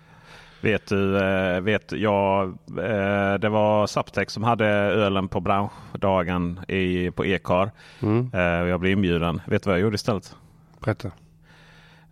Vet 0.60 0.86
du, 0.86 1.18
eh, 1.18 1.60
vet 1.60 1.92
jag, 1.92 2.48
eh, 2.68 3.34
det 3.40 3.48
var 3.48 3.86
Saptec 3.86 4.30
som 4.30 4.42
hade 4.42 4.66
ölen 4.66 5.28
på 5.28 5.40
branschdagen 5.40 6.60
i, 6.68 7.10
på 7.10 7.26
Ekar. 7.26 7.70
Mm. 8.02 8.30
Eh, 8.34 8.40
jag 8.40 8.80
blev 8.80 8.92
inbjuden. 8.92 9.40
Vet 9.46 9.62
du 9.62 9.70
vad 9.70 9.78
jag 9.78 9.82
gjorde 9.82 9.94
istället? 9.94 10.36
Berätta. 10.80 11.10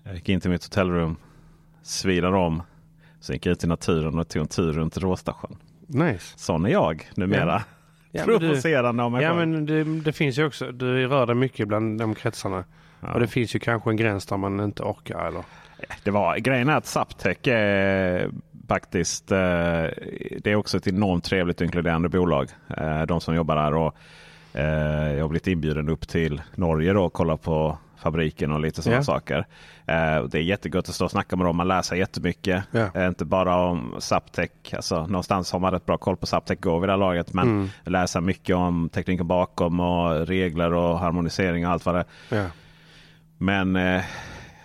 Jag 0.05 0.15
gick 0.15 0.29
in 0.29 0.41
till 0.41 0.51
mitt 0.51 0.65
hotellrum, 0.65 1.17
svirade 1.83 2.37
om. 2.37 2.63
Sen 3.21 3.35
gick 3.35 3.47
jag 3.47 3.53
ut 3.53 3.65
i 3.65 3.67
naturen 3.67 4.19
och 4.19 4.29
tog 4.29 4.43
en 4.43 4.49
tur 4.49 4.73
runt 4.73 4.99
Råstasjön. 4.99 5.57
Nice. 5.87 6.39
Sån 6.39 6.67
är 6.67 6.71
jag 6.71 7.11
numera. 7.15 7.63
Ja, 8.11 8.25
Provocerande 8.25 9.03
av 9.03 9.13
mig 9.13 9.23
ja 9.23 9.35
själv. 9.35 9.49
men 9.49 9.67
det, 9.67 9.85
det 9.85 10.13
finns 10.13 10.39
ju 10.39 10.47
också, 10.47 10.73
du 10.73 11.07
rör 11.07 11.27
dig 11.27 11.35
mycket 11.35 11.69
bland 11.69 12.01
de 12.01 12.15
kretsarna. 12.15 12.65
Ja. 13.01 13.13
Och 13.15 13.21
det 13.21 13.27
finns 13.27 13.55
ju 13.55 13.59
kanske 13.59 13.91
en 13.91 13.97
gräns 13.97 14.27
där 14.27 14.37
man 14.37 14.61
inte 14.61 14.83
orkar 14.83 15.27
eller? 15.29 15.43
Det 16.05 16.11
var, 16.11 16.37
grejen 16.37 16.69
är 16.69 16.77
att 16.77 16.87
Saptec 16.87 17.39
är 17.45 18.31
faktiskt 18.69 19.33
eh, 19.33 19.39
det 20.39 20.47
är 20.47 20.55
också 20.55 20.77
ett 20.77 20.87
enormt 20.87 21.25
trevligt 21.25 21.61
inkluderande 21.61 22.09
bolag. 22.09 22.49
Eh, 22.77 23.03
de 23.03 23.21
som 23.21 23.35
jobbar 23.35 23.57
där. 23.57 23.75
Och, 23.75 23.95
eh, 24.55 25.13
jag 25.13 25.25
har 25.25 25.29
blivit 25.29 25.47
inbjuden 25.47 25.89
upp 25.89 26.09
till 26.09 26.43
Norge 26.55 26.93
då 26.93 27.05
och 27.05 27.13
kolla 27.13 27.37
på 27.37 27.79
fabriken 27.97 28.53
och 28.53 28.61
lite 28.61 28.83
sådana 28.83 28.99
Ja. 29.01 29.05
saker. 29.05 29.47
Det 30.31 30.39
är 30.39 30.43
jättegott 30.43 30.89
att 30.89 30.95
stå 30.95 31.05
och 31.05 31.11
snacka 31.11 31.37
med 31.37 31.47
dem. 31.47 31.57
Man 31.57 31.69
lär 31.69 31.83
sig 31.83 31.99
jättemycket. 31.99 32.65
Eh, 32.95 33.07
inte 33.07 33.25
bara 33.25 33.57
om 33.57 33.95
Saptec. 33.99 34.51
Alltså, 34.73 35.07
någonstans 35.07 35.53
har 35.53 35.59
man 35.59 35.73
rätt 35.73 35.87
bra 35.87 35.97
koll 35.99 36.17
på 36.17 36.27
Saptec 36.27 36.59
Go 36.61 36.79
vid 36.79 36.89
det 36.89 36.93
här 36.93 36.99
laget. 36.99 37.33
Men 37.33 37.49
Mm. 37.49 37.69
lär 37.85 38.07
sig 38.07 38.23
mycket 38.23 38.57
om 38.57 38.89
tekniken 38.89 39.27
bakom 39.27 39.81
och 39.81 40.27
regler 40.27 40.73
och 40.75 40.99
harmonisering 40.99 41.67
och 41.67 41.73
allt 41.73 41.87
vad 41.87 41.95
det 41.95 42.05
är. 42.31 42.37
Ja. 42.43 42.45
Men 43.39 43.77
eh, 43.77 44.05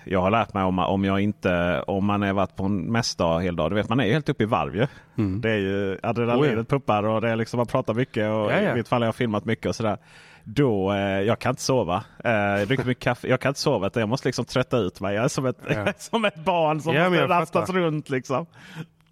jag 0.06 0.22
har 0.22 0.32
lärt 0.32 0.54
mig 0.54 0.64
om, 0.64 0.80
om 0.80 1.04
jag 1.04 1.20
inte, 1.20 1.82
om 1.88 2.06
man 2.06 2.24
är 2.24 2.34
varit 2.34 2.56
på 2.56 2.64
en 2.64 2.92
mässdag 2.92 3.40
hel 3.42 3.56
dag. 3.56 3.72
Du 3.72 3.76
vet 3.76 3.90
man 3.90 4.00
är 4.00 4.06
ju 4.06 4.14
helt 4.14 4.30
uppe 4.30 4.44
i 4.44 4.46
varv 4.46 4.76
ju. 4.76 4.88
Mm. 5.18 5.42
Det 5.42 5.52
är 5.52 5.58
ju 5.58 6.00
adrenalinet 6.04 6.54
Oh 6.54 6.58
ja. 6.60 6.64
pumpar 6.64 7.04
och 7.04 7.22
det 7.22 7.30
är 7.30 7.36
liksom 7.36 7.58
man 7.58 7.68
pratar 7.68 7.94
mycket. 7.94 8.32
Och 8.32 8.52
Ja, 8.52 8.62
ja. 8.62 8.72
I 8.72 8.76
mitt 8.76 8.88
fall 8.88 9.02
har 9.02 9.08
jag 9.08 9.16
filmat 9.16 9.46
mycket 9.46 9.66
och 9.66 9.76
sådär. 9.76 9.98
Då, 10.44 10.92
eh, 10.92 10.98
jag 11.00 11.40
kan 11.40 11.50
inte 11.50 11.62
sova. 11.62 12.04
Eh, 12.24 12.32
jag 12.32 12.68
dricker 12.68 12.86
mycket 12.86 13.04
kaffe. 13.04 13.28
Jag 13.28 13.40
kan 13.40 13.50
inte 13.50 13.60
sova. 13.60 13.88
utan 13.88 14.00
Jag 14.00 14.10
måste 14.10 14.28
liksom 14.28 14.46
trötta 14.46 14.78
ut 14.78 15.02
mig. 15.02 15.16
Jag 15.16 15.24
är 15.24 15.28
som 15.28 15.46
ett, 15.46 15.58
som 16.02 16.26
ett 16.26 16.46
barn 16.46 16.82
som 16.82 16.96
Ja, 16.96 17.28
rastas 17.28 17.70
runt. 17.70 18.10
Liksom. 18.10 18.46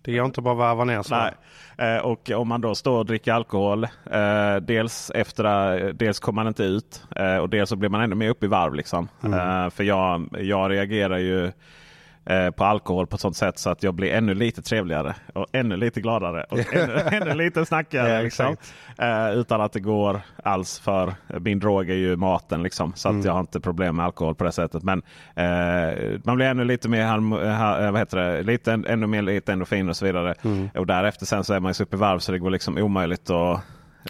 Det 0.02 0.14
går 0.14 0.26
inte 0.26 0.42
bara 0.42 0.52
att 0.52 0.58
varva 0.58 0.84
ner 0.84 1.02
så. 1.02 1.16
Nej. 1.16 1.34
Eh, 1.96 2.02
och 2.02 2.30
om 2.30 2.48
man 2.48 2.62
då 2.62 2.76
står 2.76 2.98
och 2.98 3.06
dricker 3.06 3.34
alkohol. 3.34 3.84
Eh, 4.12 4.56
dels 4.62 5.12
efter 5.16 5.44
det, 5.44 5.94
dels 5.94 6.20
kommer 6.20 6.36
man 6.36 6.48
inte 6.48 6.64
ut. 6.64 7.04
Eh, 7.16 7.38
och 7.38 7.50
dels 7.50 7.70
så 7.70 7.76
blir 7.76 7.90
man 7.90 8.02
ännu 8.02 8.16
mer 8.16 8.30
upp 8.30 8.44
i 8.44 8.48
varv. 8.48 8.74
Liksom. 8.74 9.08
Eh, 9.24 9.70
för 9.70 9.84
jag, 9.84 10.30
jag 10.40 10.72
reagerar 10.72 11.18
ju 11.18 11.46
eh, 11.46 11.52
på 12.56 12.64
alkohol 12.66 13.08
på 13.08 13.16
ett 13.16 13.22
sånt 13.22 13.38
sätt 13.38 13.60
så 13.60 13.70
att 13.70 13.84
jag 13.84 13.94
blir 13.94 14.12
ännu 14.14 14.34
lite 14.34 14.62
trevligare. 14.62 15.16
Och 15.34 15.46
ännu 15.52 15.76
lite 15.78 16.02
gladare. 16.02 16.44
Och 16.50 16.60
ännu, 16.76 16.94
ännu 17.12 17.34
lite 17.34 17.66
snackigare. 17.66 18.10
Ja, 18.14 18.22
liksom. 18.22 18.56
Eh, 18.98 19.32
utan 19.32 19.62
att 19.62 19.74
det 19.74 19.80
går 19.80 20.22
alls 20.44 20.80
för 20.80 21.14
min 21.40 21.60
drog 21.60 21.90
är 21.90 21.94
ju 21.96 22.16
maten. 22.16 22.64
Liksom, 22.64 22.94
så 22.96 23.08
att 23.10 23.14
Mm. 23.14 23.26
jag 23.26 23.34
har 23.34 23.40
inte 23.40 23.60
problem 23.60 23.96
med 23.96 24.06
alkohol 24.06 24.36
på 24.36 24.44
det 24.44 24.52
sättet. 24.52 24.84
Men 24.84 25.02
eh, 25.36 26.20
man 26.24 26.36
blir 26.36 26.46
ännu 26.46 26.64
lite 26.64 26.90
mer, 26.90 27.04
eh, 27.16 27.92
vad 27.92 27.98
heter 28.00 28.18
det, 28.18 28.44
lite, 28.44 28.72
ännu 28.74 29.08
mer 29.08 29.22
lite 29.22 29.54
endorfin 29.54 29.90
och 29.90 29.96
så 29.98 30.06
vidare. 30.06 30.34
Mm. 30.42 30.70
Och 30.76 30.88
därefter 30.88 31.26
sen 31.26 31.44
så 31.44 31.54
är 31.54 31.60
man 31.60 31.72
ju 31.78 31.84
uppe 31.84 31.96
i 31.96 32.00
varv 32.00 32.20
så 32.20 32.32
det 32.32 32.40
går 32.40 32.50
liksom 32.50 32.78
omöjligt 32.78 33.30
att, 33.30 33.62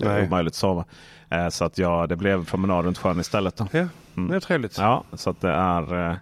Nej. 0.02 0.24
omöjligt 0.28 0.52
att 0.52 0.56
sova. 0.56 0.86
Eh, 1.30 1.50
så 1.50 1.66
att 1.66 1.78
ja, 1.78 2.08
det 2.08 2.16
blev 2.16 2.46
promenad 2.46 2.86
runt 2.86 2.98
sjön 2.98 3.20
istället. 3.20 3.56
Då. 3.58 3.68
Ja, 3.72 3.88
det 4.14 4.36
är 4.36 4.40
trevligt. 4.40 4.78
Ja, 4.78 5.04
så 5.14 5.30
att 5.30 5.42
det 5.42 5.52
är 5.52 6.10
eh, 6.10 6.16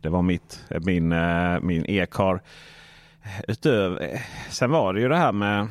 det 0.00 0.08
var 0.08 0.22
mitt, 0.22 0.64
min, 0.84 1.12
eh, 1.12 1.60
min 1.60 1.84
e-car. 1.88 2.40
Utöver, 3.48 4.20
sen 4.50 4.70
var 4.70 4.94
det 4.94 5.00
ju 5.00 5.08
det 5.08 5.16
här 5.16 5.32
med 5.32 5.66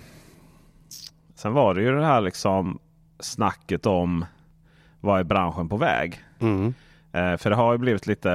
Sen 1.36 1.54
var 1.54 1.74
det 1.74 1.82
ju 1.82 1.96
det 1.96 2.06
här 2.06 2.22
liksom 2.22 2.80
snacket 3.20 3.86
om 3.86 4.26
vad 5.00 5.20
är 5.20 5.24
branschen 5.24 5.70
på 5.70 5.78
väg? 5.78 6.20
Mm. 6.40 6.74
Eh, 7.12 7.38
för 7.38 7.50
det 7.50 7.56
har 7.56 7.72
ju 7.72 7.78
blivit 7.78 8.08
lite 8.08 8.32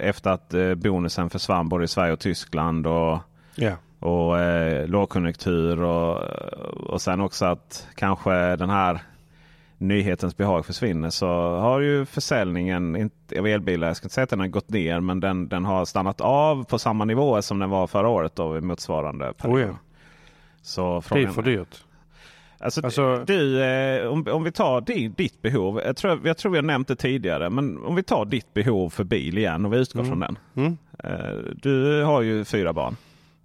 efter 0.00 0.30
att 0.30 0.54
eh, 0.54 0.74
bonusen 0.74 1.30
försvann 1.30 1.68
både 1.68 1.84
i 1.84 1.88
Sverige 1.88 2.12
och 2.12 2.20
Tyskland 2.20 2.86
och, 2.86 3.18
Ja. 3.54 3.72
och 4.00 4.38
eh, 4.38 4.88
lågkonjunktur 4.88 5.82
och, 5.82 6.16
och 6.90 7.02
sen 7.02 7.20
också 7.20 7.44
att 7.46 7.86
kanske 7.94 8.56
den 8.56 8.70
här 8.70 9.00
nyhetens 9.78 10.36
behag 10.36 10.66
försvinner 10.66 11.10
så 11.10 11.26
har 11.56 11.80
ju 11.80 12.04
försäljningen 12.04 13.10
av 13.38 13.46
elbilar, 13.46 13.86
jag 13.86 13.96
ska 13.96 14.04
inte 14.04 14.14
säga 14.14 14.22
att 14.24 14.30
den 14.30 14.40
har 14.40 14.46
gått 14.46 14.68
ner, 14.68 15.00
men 15.00 15.20
den, 15.20 15.48
den 15.48 15.64
har 15.64 15.84
stannat 15.84 16.20
av 16.20 16.64
på 16.64 16.78
samma 16.78 17.04
nivå 17.04 17.42
som 17.42 17.58
den 17.58 17.70
var 17.70 17.86
förra 17.86 18.08
året 18.08 18.36
då 18.36 18.58
i 18.58 18.60
motsvarande 18.60 19.32
period. 19.32 19.56
Oh 19.56 19.60
ja. 19.60 19.76
Så 20.62 20.90
Det 20.92 20.96
är 20.96 21.00
frågan, 21.00 21.32
för 21.34 21.42
dyrt. 21.42 21.84
Alltså, 22.60 22.84
Alltså- 22.84 23.24
du, 23.26 23.62
eh, 23.62 24.06
om, 24.06 24.26
om 24.32 24.44
vi 24.44 24.52
tar 24.52 24.80
din, 24.80 25.12
ditt 25.12 25.42
behov. 25.42 25.80
Jag 25.84 25.96
tror, 25.96 26.20
jag 26.26 26.36
tror 26.38 26.54
har 26.54 26.62
nämnt 26.62 26.88
det 26.88 26.96
tidigare. 26.96 27.50
Men 27.50 27.84
om 27.84 27.94
vi 27.94 28.02
tar 28.02 28.24
ditt 28.24 28.54
behov 28.54 28.90
för 28.90 29.04
bil 29.04 29.38
igen 29.38 29.64
och 29.64 29.72
vi 29.72 29.76
utgår 29.76 30.00
Mm. 30.00 30.10
från 30.10 30.20
den. 30.20 30.38
Mm. 30.56 30.78
Eh, 31.04 31.36
du 31.62 32.02
har 32.02 32.22
ju 32.22 32.44
fyra 32.44 32.72
barn. 32.72 32.96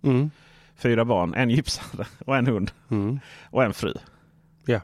Mm. 0.03 0.31
Fyra 0.75 1.05
barn, 1.05 1.33
en 1.33 1.49
gipsare 1.49 2.05
och 2.25 2.37
en 2.37 2.47
hund 2.47 2.71
Mm. 2.91 3.19
och 3.49 3.63
en 3.63 3.73
fru. 3.73 3.93
Ja. 4.65 4.79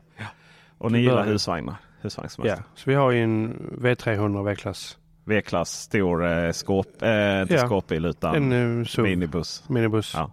Och 0.79 0.91
ni 0.91 0.99
gillar 0.99 1.25
husvagnar. 1.25 1.75
Husvagnssemester. 2.01 2.55
ja. 2.57 2.63
Så 2.75 2.89
vi 2.89 2.95
har 2.95 3.11
ju 3.11 3.23
en 3.23 3.53
V300 3.81 4.43
V-klass. 4.45 4.97
V-klass, 5.25 5.69
stor 5.81 6.25
eh, 6.25 6.51
skåp, 6.51 6.87
eh, 7.01 7.41
inte 7.41 7.53
Ja. 7.53 7.65
skåpbil 7.65 8.05
utan 8.05 8.35
En 8.35 8.51
uh, 8.51 8.85
SUV. 8.85 9.03
minibuss. 9.03 9.63
Minibuss. 9.67 10.13
Ja. 10.15 10.31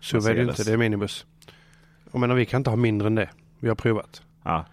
SUV 0.00 0.26
är 0.28 0.34
det 0.34 0.42
inte, 0.42 0.64
det 0.64 0.72
är 0.72 0.76
minibuss. 0.76 1.26
Jag 2.12 2.20
menar 2.20 2.34
vi 2.34 2.46
kan 2.46 2.60
inte 2.60 2.70
ha 2.70 2.76
mindre 2.76 3.06
än 3.06 3.14
det. 3.14 3.28
Vi 3.60 3.68
har 3.68 3.74
provat. 3.74 4.22
Ja. 4.42 4.64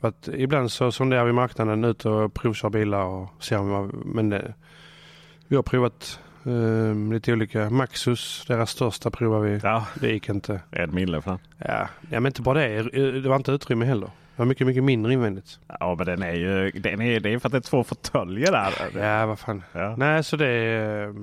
För 0.00 0.08
att 0.08 0.28
ibland 0.34 0.72
så 0.72 0.92
sonderar 0.92 1.24
vi 1.24 1.32
marknaden 1.32 1.84
ut 1.84 2.06
och 2.06 2.34
provkör 2.34 2.70
bilar 2.70 3.04
och 3.04 3.44
ser 3.44 3.58
om 3.58 3.68
vad, 3.70 3.94
men 4.06 4.28
det, 4.28 4.54
vi 5.48 5.56
har 5.56 5.62
provat 5.62 6.20
eh, 6.46 7.12
lite 7.12 7.32
olika. 7.32 7.70
Maxus, 7.70 8.44
deras 8.48 8.70
största 8.70 9.10
provar 9.10 9.40
vi. 9.40 9.60
ja, 9.62 9.86
Det 10.00 10.08
gick 10.12 10.28
inte. 10.28 10.60
en 10.70 10.94
mille 10.94 11.20
för 11.22 11.30
den. 11.30 11.40
Ja, 11.58 11.88
ja 12.10 12.20
men 12.20 12.26
inte 12.26 12.42
bara 12.42 12.58
det. 12.58 12.82
Det 13.20 13.28
var 13.28 13.36
inte 13.36 13.52
utrymme 13.52 13.84
heller. 13.84 14.10
Det 14.40 14.44
var 14.44 14.48
mycket, 14.48 14.66
mycket 14.66 14.84
mindre 14.84 15.12
invändigt. 15.12 15.60
Ja, 15.80 15.94
men 15.98 16.06
den 16.06 16.22
är 16.22 16.32
ju 16.32 16.70
den 16.70 17.00
är, 17.00 17.20
det 17.20 17.32
är 17.32 17.38
för 17.38 17.48
att 17.48 17.52
det 17.52 17.58
är 17.58 17.60
två 17.60 17.84
fåtöljer 17.84 18.52
där. 18.52 19.02
Ja, 19.02 19.26
vad 19.26 19.38
fan. 19.38 19.62
Ja. 19.72 19.94
Nej, 19.98 20.24
så 20.24 20.36
det 20.36 20.46
är... 20.46 21.14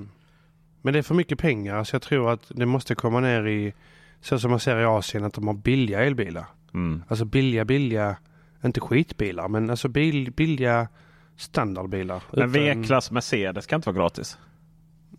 Men 0.82 0.92
det 0.92 0.98
är 0.98 1.02
för 1.02 1.14
mycket 1.14 1.38
pengar. 1.38 1.84
Så 1.84 1.94
jag 1.94 2.02
tror 2.02 2.32
att 2.32 2.40
det 2.48 2.66
måste 2.66 2.94
komma 2.94 3.20
ner 3.20 3.46
i... 3.46 3.72
Så 4.20 4.38
som 4.38 4.50
man 4.50 4.60
ser 4.60 4.80
i 4.80 4.84
Asien, 4.84 5.24
att 5.24 5.32
de 5.34 5.46
har 5.46 5.54
billiga 5.54 6.04
elbilar. 6.04 6.44
Mm. 6.74 7.02
Alltså 7.08 7.24
billiga, 7.24 7.64
billiga... 7.64 8.16
Inte 8.64 8.80
skitbilar, 8.80 9.48
men 9.48 9.70
alltså 9.70 9.88
bil, 9.88 10.32
billiga 10.32 10.88
standardbilar. 11.36 12.22
Men 12.30 12.38
Utan- 12.38 12.52
V-klass 12.52 13.10
Mercedes 13.10 13.66
kan 13.66 13.78
inte 13.78 13.90
vara 13.90 14.02
gratis. 14.02 14.38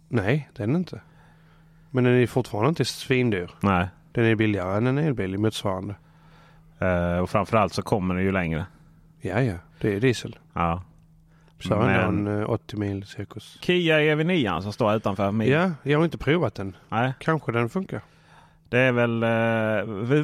Nej, 0.07 0.49
den 0.55 0.75
är 0.75 0.79
inte. 0.79 1.01
Men 1.89 2.03
den 2.03 2.13
är 2.13 2.27
fortfarande 2.27 2.69
inte 2.69 2.85
svindyr. 2.85 3.51
Nej. 3.59 3.87
Den 4.11 4.25
är 4.25 4.35
billigare 4.35 4.77
än 4.77 4.87
en 4.87 4.97
elbil 4.97 5.33
i 5.35 5.37
motsvarande. 5.37 5.95
Eh, 6.79 7.17
och 7.17 7.29
framförallt 7.29 7.73
så 7.73 7.81
kommer 7.81 8.15
den 8.15 8.23
ju 8.23 8.31
längre. 8.31 8.65
Ja, 9.21 9.41
ja. 9.41 9.53
Det 9.81 9.95
är 9.95 9.99
diesel. 9.99 10.37
Ja. 10.53 10.83
Så 11.59 11.75
har 11.75 11.85
Men- 11.85 12.27
en 12.27 12.41
eh, 12.41 12.49
80 12.49 12.77
mil 12.77 13.05
cirkus. 13.05 13.57
Kia 13.61 13.99
EV9 13.99 14.61
som 14.61 14.73
står 14.73 14.95
utanför 14.95 15.31
mig. 15.31 15.49
Ja, 15.49 15.71
jag 15.83 15.97
har 15.99 16.05
inte 16.05 16.17
provat 16.17 16.55
den. 16.55 16.75
Nej, 16.89 17.13
Kanske 17.19 17.51
den 17.51 17.69
funkar. 17.69 18.01
det 18.69 18.79
är 18.79 18.91
väl... 18.91 19.23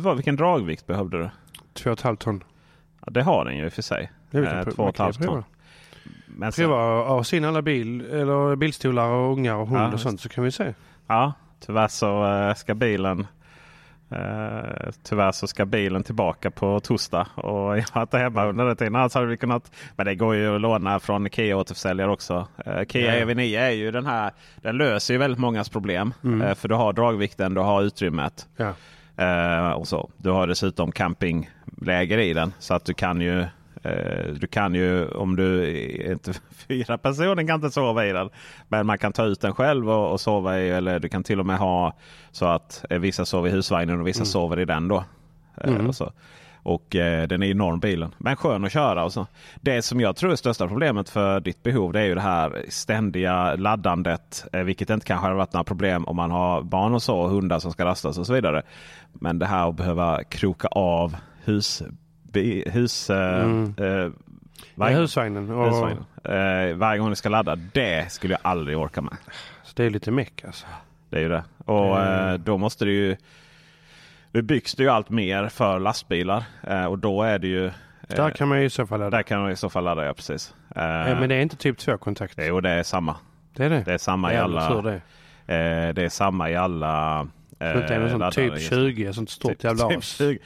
Eh, 0.05 0.13
vilken 0.15 0.35
dragvikt 0.35 0.87
behövde 0.87 1.17
du? 1.17 1.29
2,5 1.73 2.15
ton. 2.17 2.43
Ja, 3.05 3.07
det 3.11 3.21
har 3.23 3.45
den 3.45 3.57
ju 3.57 3.65
i 3.65 3.67
och 3.67 3.73
för 3.73 3.81
sig. 3.81 4.11
Det 4.31 4.37
Eh, 4.39 4.43
kan 4.45 4.63
prova. 4.63 4.71
två 4.75 4.83
och 4.83 4.89
ett 4.89 4.93
Man 4.93 4.93
kan 4.93 5.03
halvt 5.05 5.17
prova. 5.19 5.31
ton. 5.33 5.43
Men 6.27 6.51
sen, 6.51 6.65
Prova 6.65 7.03
ha 7.07 7.23
sin 7.23 7.45
alla 7.45 7.61
bil, 7.61 8.01
eller 8.01 8.55
bilstolar 8.55 9.09
och 9.09 9.31
ungar 9.33 9.55
och 9.55 9.67
hund 9.67 9.81
Ja, 9.81 9.93
och 9.93 9.99
sånt 9.99 10.21
så 10.21 10.29
kan 10.29 10.43
vi 10.43 10.51
se. 10.51 10.73
ja, 11.07 11.33
tyvärr 11.59 11.87
så 11.87 12.25
eh, 12.33 12.53
ska 12.53 12.75
bilen... 12.75 13.27
Eh, 14.11 14.91
tyvärr 15.03 15.31
så 15.31 15.47
ska 15.47 15.65
bilen 15.65 16.03
tillbaka 16.03 16.51
på 16.51 16.79
torsdag 16.79 17.27
och 17.35 17.77
jag 17.77 17.85
var 17.93 18.01
inte 18.01 18.17
hemma 18.17 18.45
under 18.45 18.65
den 18.65 18.75
tiden. 18.75 18.95
Annars 18.95 19.13
hade 19.13 19.27
vi 19.27 19.37
kunnat, 19.37 19.71
men 19.95 20.05
det 20.05 20.15
går 20.15 20.35
ju 20.35 20.55
att 20.55 20.61
låna 20.61 20.99
från 20.99 21.29
Kia 21.29 21.57
återförsäljare 21.57 22.11
också. 22.11 22.47
Eh, 22.65 22.85
Kia 22.85 23.19
Ja. 23.19 23.25
EV9 23.25 23.59
är 23.59 23.69
ju 23.71 23.91
den 23.91 24.05
här, 24.05 24.31
den 24.55 24.77
löser 24.77 25.13
ju 25.13 25.17
väldigt 25.17 25.39
mångas 25.39 25.69
problem. 25.69 26.13
Mm. 26.23 26.41
Eh, 26.41 26.55
för 26.55 26.67
du 26.67 26.75
har 26.75 26.93
dragvikten, 26.93 27.53
du 27.53 27.61
har 27.61 27.81
utrymmet. 27.83 28.47
Ja. 28.57 28.73
Eh, 29.25 29.69
och 29.71 29.87
så. 29.87 30.09
Du 30.17 30.29
har 30.29 30.47
dessutom 30.47 30.91
campingläger 30.91 32.17
i 32.17 32.33
den. 32.33 32.53
Så 32.59 32.73
att 32.73 32.85
du 32.85 32.93
kan 32.93 33.21
ju 33.21 33.45
du 34.39 34.47
kan 34.47 34.75
ju 34.75 35.07
om 35.07 35.35
du 35.35 35.71
inte 36.11 36.33
fyra 36.67 36.97
personer 36.97 37.47
kan 37.47 37.55
inte 37.55 37.71
sova 37.71 38.05
i 38.05 38.11
den. 38.11 38.29
Men 38.67 38.85
man 38.85 38.97
kan 38.97 39.13
ta 39.13 39.25
ut 39.25 39.41
den 39.41 39.53
själv 39.53 39.89
och, 39.89 40.11
och 40.11 40.21
sova 40.21 40.59
i. 40.59 40.69
Eller 40.69 40.99
du 40.99 41.09
kan 41.09 41.23
till 41.23 41.39
och 41.39 41.45
med 41.45 41.57
ha 41.57 41.93
så 42.31 42.45
att 42.45 42.85
eh, 42.89 42.99
vissa 42.99 43.25
sover 43.25 43.49
i 43.49 43.51
husvagnen 43.51 43.99
och 44.01 44.07
vissa 44.07 44.19
Mm. 44.19 44.25
sover 44.25 44.59
i 44.59 44.65
den 44.65 44.87
då. 44.87 45.03
Eh, 45.61 45.69
Mm. 45.73 45.89
och. 45.89 45.95
Och 46.63 46.95
eh, 46.95 47.27
den 47.27 47.43
är 47.43 47.47
enorm 47.47 47.79
bilen. 47.79 48.15
Men 48.17 48.35
skön 48.35 48.65
att 48.65 48.71
köra 48.71 49.03
och 49.03 49.13
så. 49.13 49.27
Det 49.61 49.81
som 49.81 49.99
jag 50.01 50.15
tror 50.15 50.31
är 50.31 50.35
största 50.35 50.67
problemet 50.67 51.09
för 51.09 51.39
ditt 51.39 51.63
behov 51.63 51.93
det 51.93 51.99
är 51.99 52.05
ju 52.05 52.15
det 52.15 52.21
här 52.21 52.65
ständiga 52.69 53.55
laddandet. 53.55 54.45
Eh, 54.53 54.61
vilket 54.63 54.89
inte 54.89 55.05
kanske 55.05 55.27
har 55.27 55.33
varit 55.35 55.53
några 55.53 55.63
problem 55.63 56.05
om 56.05 56.15
man 56.15 56.31
har 56.31 56.61
barn 56.61 56.93
och 56.93 57.01
så 57.03 57.17
och 57.19 57.29
hundar 57.29 57.59
som 57.59 57.71
ska 57.71 57.85
rastas 57.85 58.17
och 58.17 58.25
så 58.25 58.33
vidare. 58.33 58.61
Men 59.13 59.39
det 59.39 59.45
här 59.45 59.69
att 59.69 59.75
behöva 59.75 60.23
kroka 60.23 60.67
av 60.67 61.15
hus, 61.43 61.83
hus 62.71 63.09
eh, 63.09 63.43
Mm. 63.43 63.73
eh, 63.77 64.11
Ja, 64.75 64.85
husvagnen. 64.87 65.49
Och, 65.51 65.65
husvagnen. 65.65 66.05
Eh, 66.23 66.75
varje 66.75 66.99
gång 66.99 67.09
ni 67.09 67.15
ska 67.15 67.29
ladda. 67.29 67.55
Det 67.55 68.11
skulle 68.11 68.33
jag 68.33 68.39
aldrig 68.43 68.77
orka 68.77 69.01
med. 69.01 69.17
Så 69.63 69.71
det 69.75 69.83
är 69.83 69.89
lite 69.89 70.11
meck 70.11 70.43
alltså. 70.47 70.65
Det 71.09 71.17
är 71.17 71.21
ju 71.21 71.29
det. 71.29 71.43
Och 71.65 72.01
Mm. 72.01 72.43
då 72.43 72.57
måste 72.57 72.85
det 72.85 72.91
ju... 72.91 73.17
Det 74.31 74.41
byggs 74.41 74.75
det 74.75 74.83
ju 74.83 74.89
allt 74.89 75.09
mer 75.09 75.47
för 75.49 75.79
lastbilar. 75.79 76.43
Eh, 76.67 76.85
och 76.85 76.99
då 76.99 77.23
är 77.23 77.39
det 77.39 77.47
ju... 77.47 77.71
Där 78.07 78.29
kan 78.29 78.47
man 78.47 78.59
ju 78.59 78.65
i 78.65 78.69
så 78.69 78.87
fall 78.87 78.99
ladda. 78.99 79.17
där 79.17 79.23
kan 79.23 79.41
man 79.41 79.51
i 79.51 79.55
så 79.55 79.69
fall 79.69 79.83
ladda, 79.83 80.05
ja 80.05 80.13
precis. 80.13 80.53
Men 80.75 81.29
det 81.29 81.35
är 81.35 81.41
inte 81.41 81.55
typ 81.55 81.77
2-kontakt. 81.79 82.35
Jo, 82.41 82.61
det 82.61 82.69
är 82.69 82.83
samma. 82.83 83.15
Det 83.53 83.65
är 83.65 83.69
det. 83.69 83.83
Det 83.85 83.93
är 83.93 83.97
samma 83.97 84.33
i 84.33 84.37
alla... 84.37 84.81
det. 84.81 84.95
Eh, 85.55 85.93
det 85.93 86.03
är 86.03 86.09
samma 86.09 86.49
i 86.49 86.55
alla... 86.55 87.27
Så 87.57 87.63
det 87.63 87.95
är 87.95 87.99
någon 87.99 88.09
sån 88.09 88.19
laddare. 88.19 88.49
typ 88.59 88.69
20, 88.69 89.13
sånt 89.13 89.29
stort 89.29 89.51
Typ- 89.51 89.63
jävla 89.63 89.87
typ 89.89 89.97
as. 89.97 90.17
20. 90.17 90.39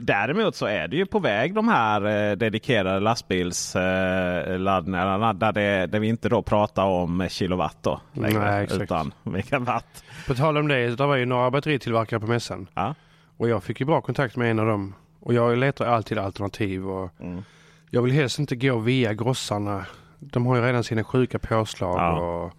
Däremot 0.00 0.56
så 0.56 0.66
är 0.66 0.88
det 0.88 0.96
ju 0.96 1.06
på 1.06 1.18
väg 1.18 1.54
de 1.54 1.68
här 1.68 2.30
eh, 2.30 2.36
dedikerade 2.36 3.00
lastbilsladdningarna 3.00 5.32
där, 5.32 5.52
det, 5.52 5.86
där 5.86 5.98
vi 6.00 6.08
inte 6.08 6.28
då 6.28 6.42
pratar 6.42 6.84
om 6.84 7.26
kilowatt 7.30 7.76
då, 7.80 8.00
längre, 8.12 8.40
Nej, 8.50 8.68
utan 8.82 9.12
megawatt. 9.22 10.04
På 10.26 10.34
tal 10.34 10.56
om 10.56 10.68
det, 10.68 10.96
det 10.96 11.06
var 11.06 11.16
ju 11.16 11.26
några 11.26 11.50
batteritillverkare 11.50 12.20
på 12.20 12.26
mässan. 12.26 12.66
Ja. 12.74 12.94
Och 13.36 13.48
jag 13.48 13.64
fick 13.64 13.80
ju 13.80 13.86
bra 13.86 14.00
kontakt 14.00 14.36
med 14.36 14.50
en 14.50 14.58
av 14.58 14.66
dem. 14.66 14.94
Och 15.20 15.34
jag 15.34 15.58
letar 15.58 15.86
alltid 15.86 16.18
alternativ. 16.18 16.88
Och 16.88 17.10
Mm. 17.20 17.42
jag 17.90 18.02
vill 18.02 18.12
helst 18.12 18.38
inte 18.38 18.56
gå 18.56 18.78
via 18.78 19.14
grossarna. 19.14 19.86
De 20.18 20.46
har 20.46 20.56
ju 20.56 20.62
redan 20.62 20.84
sina 20.84 21.04
sjuka 21.04 21.38
påslag. 21.38 21.98
Ja. 21.98 22.20
Och 22.20 22.52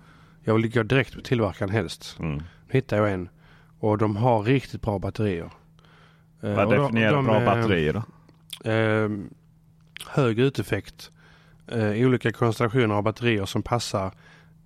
jag 0.44 0.54
vill 0.54 0.72
gå 0.74 0.84
direkt 0.84 1.16
på 1.16 1.22
tillverkaren 1.22 1.70
helst. 1.72 2.16
Mm. 2.20 2.36
Nu 2.38 2.44
hittade 2.70 3.02
jag 3.02 3.12
en. 3.12 3.30
Och 3.80 3.98
de 3.98 4.16
har 4.16 4.44
riktigt 4.44 4.82
bra 4.82 5.00
batterier. 5.00 5.50
Eh, 6.42 6.56
Vad 6.56 6.66
och 6.66 6.72
de- 6.74 6.82
definierar 6.82 7.12
de, 7.16 7.26
bra 7.26 7.40
batterier 7.46 7.94
då? 7.94 8.70
eh, 8.72 9.10
hög 10.08 10.40
uteffekt. 10.40 11.12
Eh, 11.68 11.90
olika 12.08 12.32
konstellationer 12.32 12.96
av 12.96 13.04
batterier 13.04 13.46
som 13.46 13.64
passar 13.64 14.12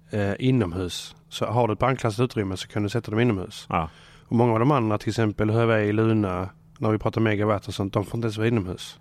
eh, 0.09 0.33
inomhus. 0.39 1.15
Så 1.29 1.45
har 1.45 1.67
du 1.67 1.73
ett 1.73 1.79
brandklassat 1.79 2.23
utrymme 2.23 2.57
så 2.57 2.67
kan 2.67 2.83
du 2.83 2.89
sätta 2.89 3.11
dem 3.11 3.19
inomhus. 3.19 3.65
Ja. 3.69 3.89
Och 4.27 4.35
många 4.35 4.53
av 4.53 4.59
de 4.59 4.71
andra, 4.71 4.97
till 4.97 5.09
exempel 5.09 5.49
Huawei, 5.49 5.91
Luna, 5.93 6.49
när 6.77 6.91
vi 6.91 6.97
pratar 6.97 7.21
megawatt 7.21 7.67
och 7.67 7.73
sånt, 7.73 7.93
de 7.93 8.05
får 8.05 8.17
inte 8.17 8.25
ens 8.25 8.37
vara 8.37 8.47
inomhus. 8.47 8.99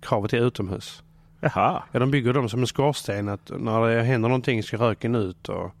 Kravet 0.00 0.32
är 0.32 0.46
utomhus. 0.46 1.02
Jaha. 1.40 1.82
Ja, 1.92 1.98
de 1.98 2.10
bygger 2.10 2.32
dem 2.32 2.48
som 2.48 2.60
en 2.60 2.66
skorsten 2.66 3.28
att 3.28 3.50
när 3.58 3.88
det 3.88 4.02
händer 4.02 4.28
någonting 4.28 4.62
ska 4.62 4.76
röken 4.76 5.14
ut. 5.14 5.48
Och 5.48 5.74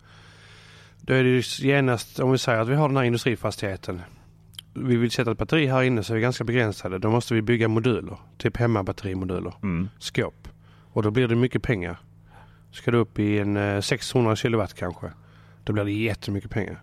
då 1.06 1.14
är 1.14 1.24
det 1.24 1.30
ju 1.30 1.42
genast, 1.58 2.20
om 2.20 2.32
vi 2.32 2.38
säger 2.38 2.60
att 2.60 2.68
vi 2.68 2.74
har 2.74 2.88
den 2.88 2.96
här 2.96 3.04
industrifastigheten. 3.04 4.02
Vi 4.74 4.96
vill 4.96 5.10
sätta 5.10 5.30
ett 5.30 5.38
batteri 5.38 5.66
här 5.66 5.82
inne 5.82 6.02
så 6.02 6.12
är 6.12 6.14
vi 6.14 6.20
ganska 6.20 6.44
begränsade. 6.44 6.98
Då 6.98 7.10
måste 7.10 7.34
vi 7.34 7.42
bygga 7.42 7.68
moduler, 7.68 8.16
typ 8.38 8.56
hemmabatterimoduler, 8.56 9.54
Mm. 9.62 9.88
skåp. 9.98 10.48
Och 10.92 11.02
då 11.02 11.10
blir 11.10 11.28
det 11.28 11.34
mycket 11.34 11.62
pengar. 11.62 11.96
Ska 12.72 12.90
du 12.90 12.98
upp 12.98 13.18
i 13.18 13.38
en 13.38 13.56
eh, 13.56 13.80
600 13.80 14.36
kilowatt 14.36 14.74
kanske, 14.74 15.10
då 15.64 15.72
blir 15.72 15.84
det 15.84 15.92
jättemycket 15.92 16.50
pengar. 16.50 16.82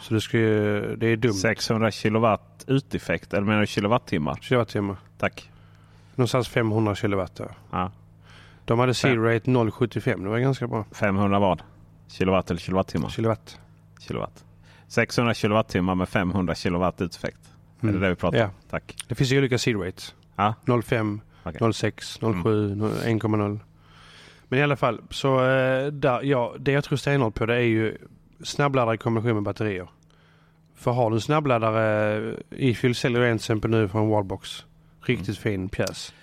Så 0.00 0.14
det, 0.14 0.20
ska 0.20 0.38
ju, 0.38 0.96
det 0.96 1.06
är 1.06 1.16
dumt. 1.16 1.32
600 1.34 1.90
kilowatt 1.90 2.64
uteffekt, 2.66 3.34
eller 3.34 3.46
menar 3.46 3.60
du 3.60 3.66
kilowattimmar? 3.66 4.34
kilowattimmar. 4.42 4.96
Tack. 5.18 5.50
Någonstans 6.14 6.48
500 6.48 6.94
kilowatt 6.94 7.34
där. 7.36 7.50
Ja. 7.70 7.92
De 8.64 8.78
hade 8.78 8.94
seal 8.94 9.18
rate 9.18 9.50
0,75. 9.50 10.22
Det 10.22 10.28
var 10.28 10.38
ganska 10.38 10.66
bra. 10.66 10.84
500 10.92 11.38
vad? 11.38 11.62
Kilowatt 12.08 12.50
eller 12.50 12.60
kilowattimmar? 12.60 13.08
Kilowatt. 13.08 13.58
Kilowatt. 14.06 14.44
600 14.88 15.34
kilowattimmar 15.34 15.94
med 15.94 16.08
500 16.08 16.54
kilowatt 16.54 17.00
uteffekt. 17.00 17.38
Är 17.80 17.84
Mm. 17.84 17.94
det 17.94 18.06
det 18.06 18.10
vi 18.10 18.16
pratar 18.16 18.38
om? 18.38 18.42
Ja. 18.44 18.50
Tack. 18.70 18.96
Det 19.08 19.14
finns 19.14 19.32
ju 19.32 19.38
olika 19.38 19.58
seal 19.58 19.76
rates. 19.82 20.14
Ja. 20.36 20.54
0,5, 20.66 21.20
Okej. 21.44 21.60
0,6, 21.60 22.20
0,7, 22.20 23.02
1,0. 23.04 23.60
Men 24.48 24.58
i 24.58 24.62
alla 24.62 24.76
fall, 24.76 25.00
så 25.10 25.44
eh, 25.44 25.86
där, 25.86 26.22
ja, 26.22 26.54
det 26.58 26.72
jag 26.72 26.84
tror 26.84 26.96
stenhårt 26.98 27.34
på 27.34 27.46
det 27.46 27.54
är 27.54 27.58
ju 27.60 27.96
snabbladdare 28.42 28.94
i 28.94 28.98
kombination 28.98 29.34
med 29.34 29.42
batterier. 29.42 29.88
För 30.76 30.90
har 30.90 31.10
du 31.10 31.16
en 31.16 31.20
snabbladdare, 31.20 32.34
Ifil 32.50 32.94
säljer 32.94 33.20
en 33.22 33.38
till 33.38 33.42
exempel 33.44 33.70
nu 33.70 33.88
från 33.88 34.08
Wallbox. 34.08 34.64
Riktigt 35.02 35.28
Mm. 35.28 35.42
fin 35.42 35.68
pjäs. 35.68 36.14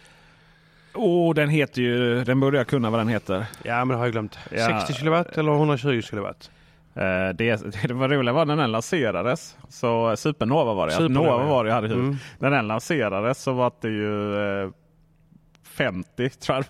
Oh, 0.94 1.34
den 1.34 1.50
heter 1.50 1.82
ju... 1.82 2.24
Den 2.24 2.40
borde 2.40 2.58
jag 2.58 2.68
kunna 2.68 2.90
vad 2.90 3.00
den 3.00 3.08
heter. 3.08 3.46
Ja 3.64 3.78
men 3.86 3.88
det 3.88 3.96
har 3.96 4.06
jag 4.06 4.12
glömt. 4.12 4.38
Ja. 4.52 4.80
60 4.80 4.94
kilowatt 4.94 5.38
eller 5.38 5.52
120 5.52 6.02
kilowatt? 6.02 6.52
Eh, 7.00 7.30
det, 7.36 7.56
det 7.88 7.94
var 7.94 8.10
roliga 8.10 8.34
var 8.34 8.46
när 8.46 8.56
den 8.56 8.72
lanserades. 8.72 9.58
Så 9.70 10.18
Supernova 10.18 10.74
var 10.74 10.88
det. 10.88 10.94
Supernova, 10.94 11.30
Nova 11.30 11.44
var 11.44 11.64
det 11.64 11.70
jag 11.70 11.76
hade. 11.76 11.94
Mm. 11.94 12.18
När 12.40 12.52
den 12.52 12.68
lanserades 12.68 13.44
så 13.44 13.54
var 13.54 13.72
det 13.82 13.90
ju 13.90 14.36
eh, 14.64 14.70
50 15.64 16.30
tror 16.40 16.56
jag. 16.56 16.66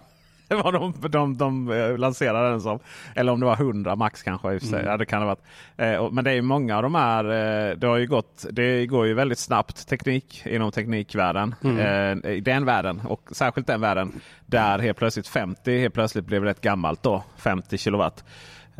Det 0.48 0.56
var 0.56 0.72
de, 0.72 0.94
de, 1.10 1.38
de 1.38 1.72
eh, 1.72 1.98
lanserade 1.98 2.50
den 2.50 2.62
som. 2.62 2.80
Eller 3.15 3.32
om 3.32 3.39
det 3.39 3.46
var 3.46 3.54
100 3.54 3.96
max 3.96 4.24
kanske. 4.24 4.54
I. 4.54 4.60
Mm. 4.68 4.86
Ja, 4.86 4.98
det 4.98 5.06
kan 5.06 5.22
det 5.22 5.26
varit. 5.26 5.44
Eh, 5.78 6.12
men 6.12 6.24
det 6.24 6.32
är 6.32 6.42
många 6.42 6.78
av 6.78 6.84
de 6.84 6.96
här. 6.96 7.24
Eh, 7.24 7.76
det, 7.76 7.88
har 7.88 7.98
ju 7.98 8.08
gått, 8.08 8.46
det 8.52 8.86
går 8.86 9.08
ju 9.08 9.13
väldigt 9.13 9.39
snabbt 9.39 9.88
teknik 9.88 10.44
inom 10.46 10.72
teknikvärlden. 10.72 11.56
Mm. 11.63 12.24
Eh, 12.24 12.32
I 12.32 12.39
den 12.39 12.65
världen 12.65 13.02
och 13.08 13.22
särskilt 13.32 13.68
den 13.68 13.82
världen. 13.82 14.12
Där 14.46 14.80
helt 14.80 14.98
plötsligt 14.98 15.28
50 15.28 15.80
helt 15.80 15.94
plötsligt 15.94 16.26
blev 16.26 16.44
rätt 16.44 16.62
gammalt 16.62 17.04
då. 17.04 17.24
50 17.38 17.78
kilowatt. 17.78 18.24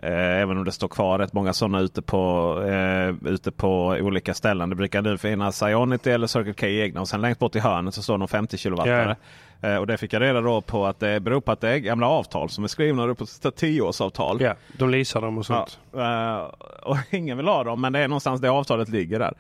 Eh, 0.04 0.42
även 0.42 0.58
om 0.58 0.64
det 0.64 0.72
står 0.72 0.88
kvar 0.88 1.20
rätt 1.20 1.34
många 1.34 1.54
sådana 1.54 1.80
ute 1.80 2.02
på, 2.02 2.56
eh, 2.68 3.30
ute 3.32 3.52
på 3.52 3.88
olika 3.88 4.34
ställen. 4.34 4.70
Det 4.70 4.76
brukar 4.76 5.02
nu 5.02 5.18
finnas 5.18 5.62
Ionity 5.62 6.10
eller 6.10 6.28
Circle 6.28 6.54
K 6.54 6.68
egna 6.68 7.02
och 7.02 7.08
sen 7.08 7.22
längst 7.22 7.40
bort 7.40 7.56
i 7.56 7.60
hörnet 7.60 7.94
så 7.94 8.02
står 8.02 8.18
någon 8.18 8.28
50 8.28 8.58
kilowattare. 8.58 9.16
Eh, 9.62 9.76
och 9.76 9.88
det 9.88 9.98
fick 9.98 10.14
jag 10.14 10.22
reda 10.22 10.42
då 10.42 10.62
på 10.62 10.86
att 10.86 11.00
det 11.00 11.20
beror 11.20 11.42
på 11.42 11.52
att 11.52 11.62
det 11.62 11.70
är 11.70 11.78
gamla 11.78 12.08
avtal 12.08 12.50
som 12.50 12.64
är 12.64 12.68
skrivna 12.68 13.16
på 13.16 13.26
10-årsavtal. 13.26 14.42
Ja, 14.42 14.56
de 14.78 14.90
leasar 14.90 15.22
dem 15.22 15.38
och 15.38 15.46
sånt. 15.46 15.80
Ja, 15.92 16.38
eh, 16.38 16.44
och 16.84 16.98
ingen 17.14 17.38
vill 17.38 17.48
ha 17.48 17.64
dem 17.64 17.82
men 17.82 17.94
det 17.94 18.00
är 18.00 18.08
någonstans 18.08 18.42
det 18.42 18.50
avtalet 18.50 18.90
ligger 18.90 19.20
där. 19.20 19.34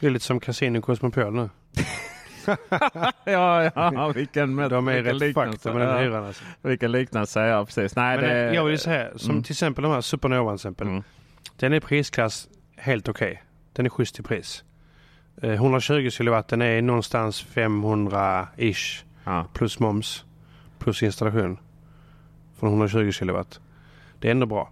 Det 0.00 0.06
är 0.06 0.10
lite 0.10 0.24
som 0.24 0.40
Casino 0.40 0.80
Cosmopol 0.80 1.34
nu. 1.34 1.50
ja, 3.24 3.70
ja, 3.74 4.12
vilken, 4.14 4.56
De 4.56 4.88
är 4.88 4.94
vilken 5.02 5.18
rätt 5.18 5.34
fucked 5.34 5.74
med 5.74 5.88
den 5.88 5.98
hyran 5.98 6.24
alltså. 6.24 6.44
Vilken 6.62 6.92
liknelse, 6.92 7.40
ja 7.46 7.64
precis. 7.64 7.96
Nej, 7.96 8.16
Men 8.16 8.24
det, 8.28 8.48
eh, 8.48 8.54
jag 8.54 8.64
vill 8.64 8.78
säga, 8.78 9.08
som 9.16 9.30
Mm. 9.30 9.42
till 9.42 9.52
exempel 9.52 9.82
de 9.82 9.92
här 9.92 10.00
Supernova 10.00 10.50
till 10.50 10.54
exempel. 10.54 10.86
Mm. 10.86 11.02
Den 11.56 11.72
är 11.72 11.80
prisklass 11.80 12.48
helt 12.76 13.08
okej. 13.08 13.42
Den 13.72 13.86
är 13.86 13.90
schysst 13.90 14.18
i 14.20 14.22
pris. 14.22 14.64
Eh, 15.42 15.50
120 15.50 16.10
kilowatt 16.10 16.48
den 16.48 16.62
är 16.62 16.82
någonstans 16.82 17.46
500-ish 17.54 19.04
Ja. 19.24 19.46
plus 19.52 19.78
moms. 19.78 20.24
Plus 20.78 21.02
installation. 21.02 21.58
Från 22.58 22.68
120 22.70 23.10
kilowatt. 23.12 23.60
Det 24.18 24.28
är 24.28 24.32
ändå 24.32 24.46
bra. 24.46 24.70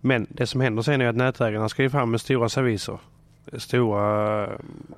Men 0.00 0.26
det 0.30 0.46
som 0.46 0.60
händer 0.60 0.82
sen 0.82 1.00
är 1.00 1.06
att 1.08 1.16
nätägarna 1.16 1.68
ska 1.68 1.82
ju 1.82 1.90
fram 1.90 2.10
med 2.10 2.20
stora 2.20 2.48
serviser. 2.48 2.98
Stora 3.58 4.42
eh, 4.44 4.50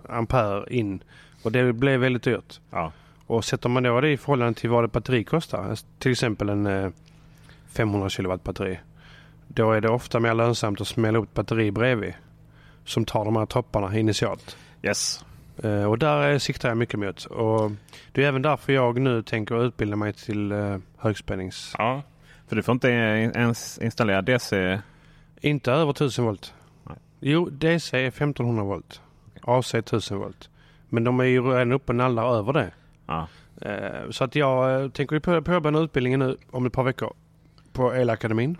ampere 0.08 0.64
in. 0.74 1.02
Och 1.44 1.52
det 1.52 1.72
blir 1.72 1.98
väldigt 1.98 2.22
dyrt. 2.22 2.60
Ja. 2.70 2.92
Och 3.26 3.44
sätter 3.44 3.68
man 3.68 3.82
då 3.82 4.00
det 4.00 4.10
i 4.10 4.16
förhållande 4.16 4.60
till 4.60 4.70
vad 4.70 4.84
ett 4.84 4.92
batteri 4.92 5.24
kostar, 5.24 5.78
till 5.98 6.12
exempel 6.12 6.48
en 6.48 6.66
eh, 6.66 6.90
500 7.72 8.08
kilowatt 8.08 8.44
batteri. 8.44 8.78
Då 9.48 9.72
är 9.72 9.80
det 9.80 9.88
ofta 9.88 10.20
mer 10.20 10.34
lönsamt 10.34 10.80
att 10.80 10.88
smälla 10.88 11.18
upp 11.18 11.34
batteri 11.34 11.70
bredvid. 11.70 12.14
Som 12.84 13.04
tar 13.04 13.24
de 13.24 13.36
här 13.36 13.46
topparna 13.46 13.98
initialt. 13.98 14.56
Yes. 14.82 15.24
Eh, 15.62 15.84
och 15.84 15.98
där 15.98 16.32
eh, 16.32 16.38
siktar 16.38 16.68
jag 16.68 16.78
mycket 16.78 17.00
mot. 17.00 17.24
Och 17.24 17.70
det 18.12 18.24
är 18.24 18.28
även 18.28 18.42
därför 18.42 18.72
jag 18.72 18.98
nu 18.98 19.22
tänker 19.22 19.64
utbilda 19.66 19.96
mig 19.96 20.12
till 20.12 20.52
eh, 20.52 20.78
högspännings... 20.98 21.74
Ja. 21.78 22.02
För 22.48 22.56
du 22.56 22.62
får 22.62 22.72
inte 22.72 22.88
ens 22.88 23.78
installera 23.78 24.22
DC. 24.22 24.80
Inte 25.40 25.72
över 25.72 25.90
1000 25.90 26.24
volt. 26.24 26.54
Nej. 26.84 26.96
Jo, 27.20 27.48
DC 27.50 27.98
är 27.98 28.08
1500 28.08 28.64
volt. 28.64 29.00
AC 29.42 29.74
1000 29.74 30.18
volt. 30.18 30.48
Men 30.88 31.04
de 31.04 31.20
är 31.20 31.24
ju 31.24 31.42
redan 31.42 31.72
uppe 31.72 31.92
och 31.92 31.96
nallar 31.96 32.34
över 32.38 32.52
det. 32.52 32.70
Ja. 33.06 33.26
Eh, 33.60 34.10
Så 34.10 34.24
att 34.24 34.34
jag 34.36 34.82
eh, 34.82 34.88
tänker 34.90 35.40
påbörja 35.40 35.78
utbildningen 35.78 36.20
nu 36.20 36.36
om 36.50 36.66
ett 36.66 36.72
par 36.72 36.82
veckor 36.84 37.12
på 37.72 37.92
Elakademin. 37.94 38.56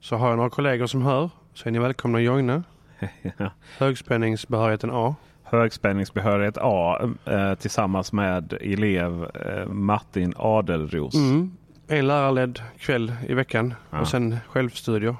Så 0.00 0.16
har 0.16 0.28
jag 0.28 0.36
några 0.36 0.50
kollegor 0.50 0.86
som 0.86 1.02
hör. 1.02 1.30
Så 1.54 1.68
är 1.68 1.72
ni 1.72 1.78
välkomna 1.78 2.18
att 2.18 2.24
joina. 2.24 2.62
Högspänningsbehörigheten 3.78 4.90
A. 4.92 5.14
Högspänningsbehörighet 5.42 6.58
A 6.60 6.98
eh, 7.24 7.54
tillsammans 7.54 8.12
med 8.12 8.52
elev 8.60 9.24
eh, 9.34 9.66
Martin 9.66 10.34
Adelros. 10.36 11.14
Mm. 11.14 11.52
En 11.88 12.06
lärarledd 12.06 12.60
kväll 12.78 13.12
i 13.28 13.34
veckan 13.34 13.74
Ja. 13.90 14.00
och 14.00 14.08
sen 14.08 14.36
självstudier. 14.48 15.16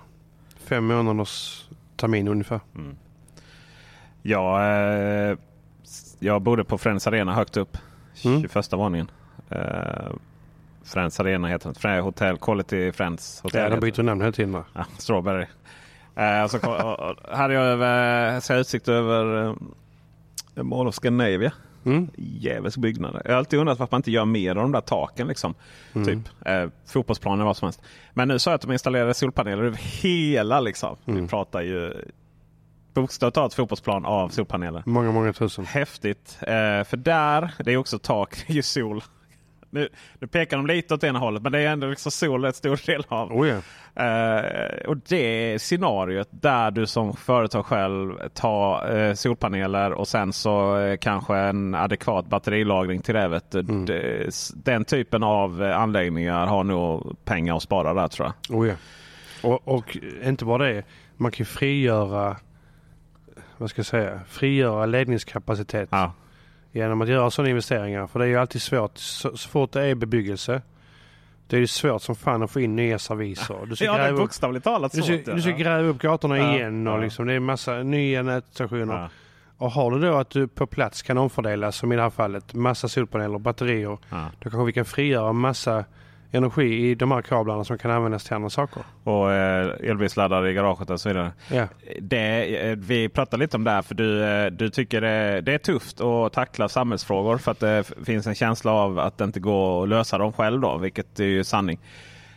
Fem 0.59 0.85
månaders 0.87 1.64
termin 1.97 2.29
ungefär. 2.29 2.61
Jag, 4.23 4.61
eh, 5.31 5.37
jag 6.18 6.42
bodde 6.42 6.64
på 6.64 6.79
Friends 6.79 7.07
Arena 7.07 7.35
högt 7.35 7.57
upp. 7.57 7.79
Mm. 8.24 8.42
21 8.42 8.72
våningen. 8.72 9.11
Uh, 9.53 10.12
Friends 10.85 11.20
Arena 11.20 11.48
heter 11.48 11.68
det. 11.68 11.79
Fre- 11.81 12.00
Hotel 12.00 12.37
Quality 12.38 12.92
Friends 12.92 13.40
Hotel. 13.42 13.61
Ja, 13.62 13.68
de 13.68 13.81
byter 13.81 14.03
namn 14.03 14.20
hela 14.20 14.33
tiden. 14.33 14.53
va? 14.53 14.64
Ja, 14.74 14.85
Strawberry. 14.98 15.46
Eh, 16.16 16.46
så 16.46 16.59
kom, 16.59 16.72
och, 16.74 17.37
hade 17.37 17.55
jag 17.55 17.64
över, 17.64 18.40
så 18.40 18.53
jag 18.53 18.61
utsikt 18.61 18.88
över 18.88 19.44
eh, 20.57 20.62
Mall 20.62 20.88
of 20.88 20.94
Scandinavia. 20.94 21.53
Mm. 21.85 22.09
Jävligt 22.16 22.76
byggnad. 22.76 23.20
Jag 23.24 23.31
har 23.31 23.38
alltid 23.38 23.59
undrat 23.59 23.79
varför 23.79 23.94
man 23.94 23.98
inte 23.98 24.11
gör 24.11 24.24
mer 24.24 24.50
av 24.50 24.62
de 24.62 24.72
där 24.72 24.81
taken. 24.81 25.26
Liksom. 25.29 25.55
Mm. 25.94 26.07
Typ 26.07 26.46
eh, 26.46 26.66
fotbollsplaner 26.87 27.44
vad 27.44 27.57
som 27.57 27.66
helst. 27.66 27.83
Men 28.14 28.29
nu 28.29 28.38
sa 28.38 28.50
jag 28.50 28.55
att 28.55 28.62
de 28.62 28.72
installerade 28.72 29.14
solpaneler 29.14 29.62
över 29.62 29.79
hela. 30.03 30.61
Liksom. 30.61 30.96
Mm. 31.07 31.22
Vi 31.22 31.29
pratar 31.29 31.61
ju 31.62 31.92
bokstavligt 32.94 33.35
talat 33.35 33.55
fotbollsplan 33.55 34.05
av 34.05 34.29
solpaneler. 34.29 34.83
Många, 34.87 35.12
många 35.12 35.33
tusen. 35.33 35.64
Häftigt. 35.66 36.38
Eh, 36.40 36.85
för 36.85 36.96
där, 36.96 37.55
det 37.64 37.72
är 37.72 37.76
också 37.76 37.98
tak, 37.98 38.37
det 38.46 38.53
är 38.53 38.55
ju 38.57 38.62
sol. 38.62 39.03
Nu, 39.72 39.88
nu 40.18 40.26
pekar 40.26 40.57
de 40.57 40.66
lite 40.66 40.94
åt 40.94 41.05
ena 41.05 41.18
hållet 41.18 41.42
men 41.42 41.53
det 41.53 41.59
är 41.61 41.66
ändå 41.68 41.87
liksom 41.87 42.12
sol 42.12 42.44
ett 42.44 42.57
stor 42.57 42.87
del 42.87 43.05
av. 43.09 43.33
Oh 43.33 43.48
ja. 43.48 43.57
Eh, 44.05 44.87
och 44.88 44.96
det 45.09 45.59
scenariot 45.62 46.29
där 46.31 46.70
du 46.70 46.87
som 46.87 47.16
företag 47.16 47.66
själv 47.66 48.14
tar 48.35 48.96
eh, 48.98 49.14
solpaneler 49.14 49.92
och 49.92 50.09
sen 50.09 50.33
så 50.33 50.79
eh, 50.79 50.96
kanske 50.96 51.37
en 51.37 51.74
adekvat 51.74 52.26
batterilagring 52.26 53.00
till 53.03 53.14
det. 53.14 53.40
Mm. 53.55 53.87
det. 53.87 54.26
s- 54.29 54.53
Den 54.57 54.85
typen 54.85 55.22
av 55.22 55.62
eh, 55.64 55.79
anläggningar 55.81 56.46
har 56.46 56.64
nog 56.64 57.16
pengar 57.24 57.57
att 57.57 57.62
spara 57.62 57.94
där 57.94 58.09
tror 58.09 58.33
jag. 58.48 58.57
Oh 58.59 58.68
ja. 58.68 58.74
Och, 59.42 59.68
och 59.68 59.98
inte 60.24 60.44
bara 60.44 60.64
det. 60.72 60.83
Man 61.16 61.33
kan 61.33 61.46
frigöra, 61.46 62.37
vad 63.61 63.70
ska 63.70 63.79
jag 63.79 63.87
säga, 63.87 64.20
frigöra 64.29 64.87
ledningskapacitet 64.87 65.88
Ja, 65.92 66.12
genom 66.73 67.01
att 67.01 67.09
göra 67.09 67.31
sådana 67.31 67.49
investeringar. 67.51 68.07
För 68.07 68.18
det 68.18 68.25
är 68.25 68.29
ju 68.29 68.37
alltid 68.37 68.62
svårt. 68.62 68.99
Så, 68.99 69.37
så 69.37 69.49
fort 69.49 69.73
det 69.73 69.83
är 69.85 69.94
bebyggelse. 69.94 70.62
Det 71.46 71.57
är 71.57 71.61
ju 71.61 71.66
svårt 71.66 72.03
som 72.03 72.16
fan 72.16 72.42
att 72.42 72.51
få 72.51 72.61
in 72.61 72.77
nya 72.77 72.99
serviser. 72.99 73.57
Du 73.66 73.77
ska 73.77 73.85
ja 73.85 73.96
gräva 73.96 74.11
upp, 74.11 74.18
bokstavligt 74.18 74.64
talat 74.64 74.92
du 74.92 75.03
ska, 75.03 75.16
du 75.35 75.42
ska 75.42 75.51
gräva 75.51 75.88
upp 75.88 75.99
gatorna 75.99 76.38
Ja, 76.38 76.55
igen 76.55 76.87
och 76.87 76.94
ja. 76.99 77.01
liksom, 77.01 77.27
det 77.27 77.33
är 77.33 77.40
massa 77.40 77.83
nya 77.83 78.23
nätstationer. 78.23 78.94
Ja, 78.94 79.09
Och 79.57 79.70
har 79.70 79.90
du 79.90 80.01
då 80.01 80.14
att 80.16 80.31
du 80.31 80.49
på 80.49 80.66
plats 80.66 81.03
kan 81.03 81.18
omfördela 81.18 81.73
som 81.73 81.92
i 81.92 81.96
det 81.96 82.03
här 82.03 82.11
fallet 82.11 82.55
massa 82.55 82.88
solpaneler 82.88 83.35
och 83.35 83.40
batterier. 83.40 83.99
ja. 84.11 84.27
Då 84.38 84.51
kanske 84.51 84.64
vi 84.66 84.73
kan 84.73 84.85
frigöra 84.85 85.33
massa 85.33 85.85
energi 86.33 86.90
i 86.90 86.95
de 86.95 87.11
här 87.11 87.23
kablarna 87.23 87.64
som 87.64 87.79
kan 87.79 87.90
användas 87.90 88.25
till 88.25 88.35
andra 88.35 88.51
saker. 88.51 88.83
Och 89.05 89.33
eh, 89.33 89.90
elbilsladdare 89.90 90.51
i 90.51 90.55
garaget 90.55 90.90
och 90.90 91.01
så 91.01 91.09
vidare. 91.09 91.33
Ja, 91.49 91.66
Det, 92.01 92.57
eh, 92.71 92.77
vi 92.77 93.09
pratade 93.09 93.43
lite 93.43 93.57
om 93.57 93.64
det 93.64 93.71
här 93.71 93.83
för 93.83 93.95
du, 93.95 94.25
eh, 94.25 94.47
du 94.47 94.71
tycker 94.71 95.01
det, 95.01 95.40
det 95.40 95.55
är 95.55 95.59
tufft 95.59 96.01
att 96.01 96.33
tackla 96.33 96.69
samhällsfrågor 96.69 97.38
för 97.38 97.51
att 97.51 97.61
det 97.61 97.85
finns 98.05 98.27
en 98.27 98.35
känsla 98.35 98.73
av 98.73 98.99
att 98.99 99.19
det 99.19 99.25
inte 99.25 99.40
går 99.40 99.83
att 99.83 99.88
lösa 99.88 100.19
dem 100.19 100.33
själv 100.33 100.61
då, 100.61 100.79
vilket 100.79 101.21
är 101.21 101.25
ju 101.25 101.45
sanning. 101.45 101.81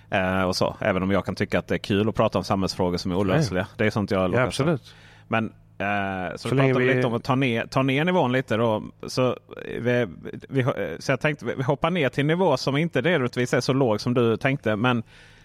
Eh, 0.10 0.44
och 0.44 0.56
så. 0.56 0.76
Även 0.80 1.04
om 1.04 1.12
jag 1.12 1.26
kan 1.26 1.36
tycka 1.36 1.60
att 1.60 1.68
det 1.68 1.76
är 1.76 1.80
kul 1.80 2.10
att 2.10 2.16
prata 2.16 2.38
om 2.38 2.44
samhällsfrågor 2.44 2.98
som 2.98 3.12
är 3.12 3.16
olösliga. 3.16 3.68
Det 3.78 3.86
är 3.86 3.90
sånt 3.90 4.12
jag 4.12 4.22
ja 4.22 4.28
lockar 4.28 4.44
absolut. 4.44 4.96
Men 5.28 5.54
eh, 5.84 6.32
så, 6.32 6.38
Så 6.38 6.50
vi 6.50 6.56
länge 6.56 6.74
pratade 6.74 6.86
vi- 6.90 6.96
lite 6.96 7.08
om 7.08 7.14
att 7.14 7.24
ta 7.24 7.36
ner, 7.36 7.66
ta 7.66 7.84
ner 7.84 8.06
nivån 8.06 8.32
lite 8.32 8.58
då. 8.58 8.84
Så, 9.08 9.38
vi, 9.80 10.08
vi, 10.50 10.66
så 11.00 11.12
jag 11.12 11.20
tänkte 11.20 11.46
vi 11.58 11.64
hoppar 11.64 11.92
ner 11.92 12.10
till 12.10 12.22
en 12.22 12.28
nivå 12.28 12.58
som 12.58 12.78
inte 12.78 13.02
nödvändigtvis 13.02 13.54
är 13.54 13.62
så 13.62 13.74
låg 13.74 14.02
som 14.02 14.14
du 14.14 14.38
tänkte. 14.38 14.76
Men, 14.76 15.04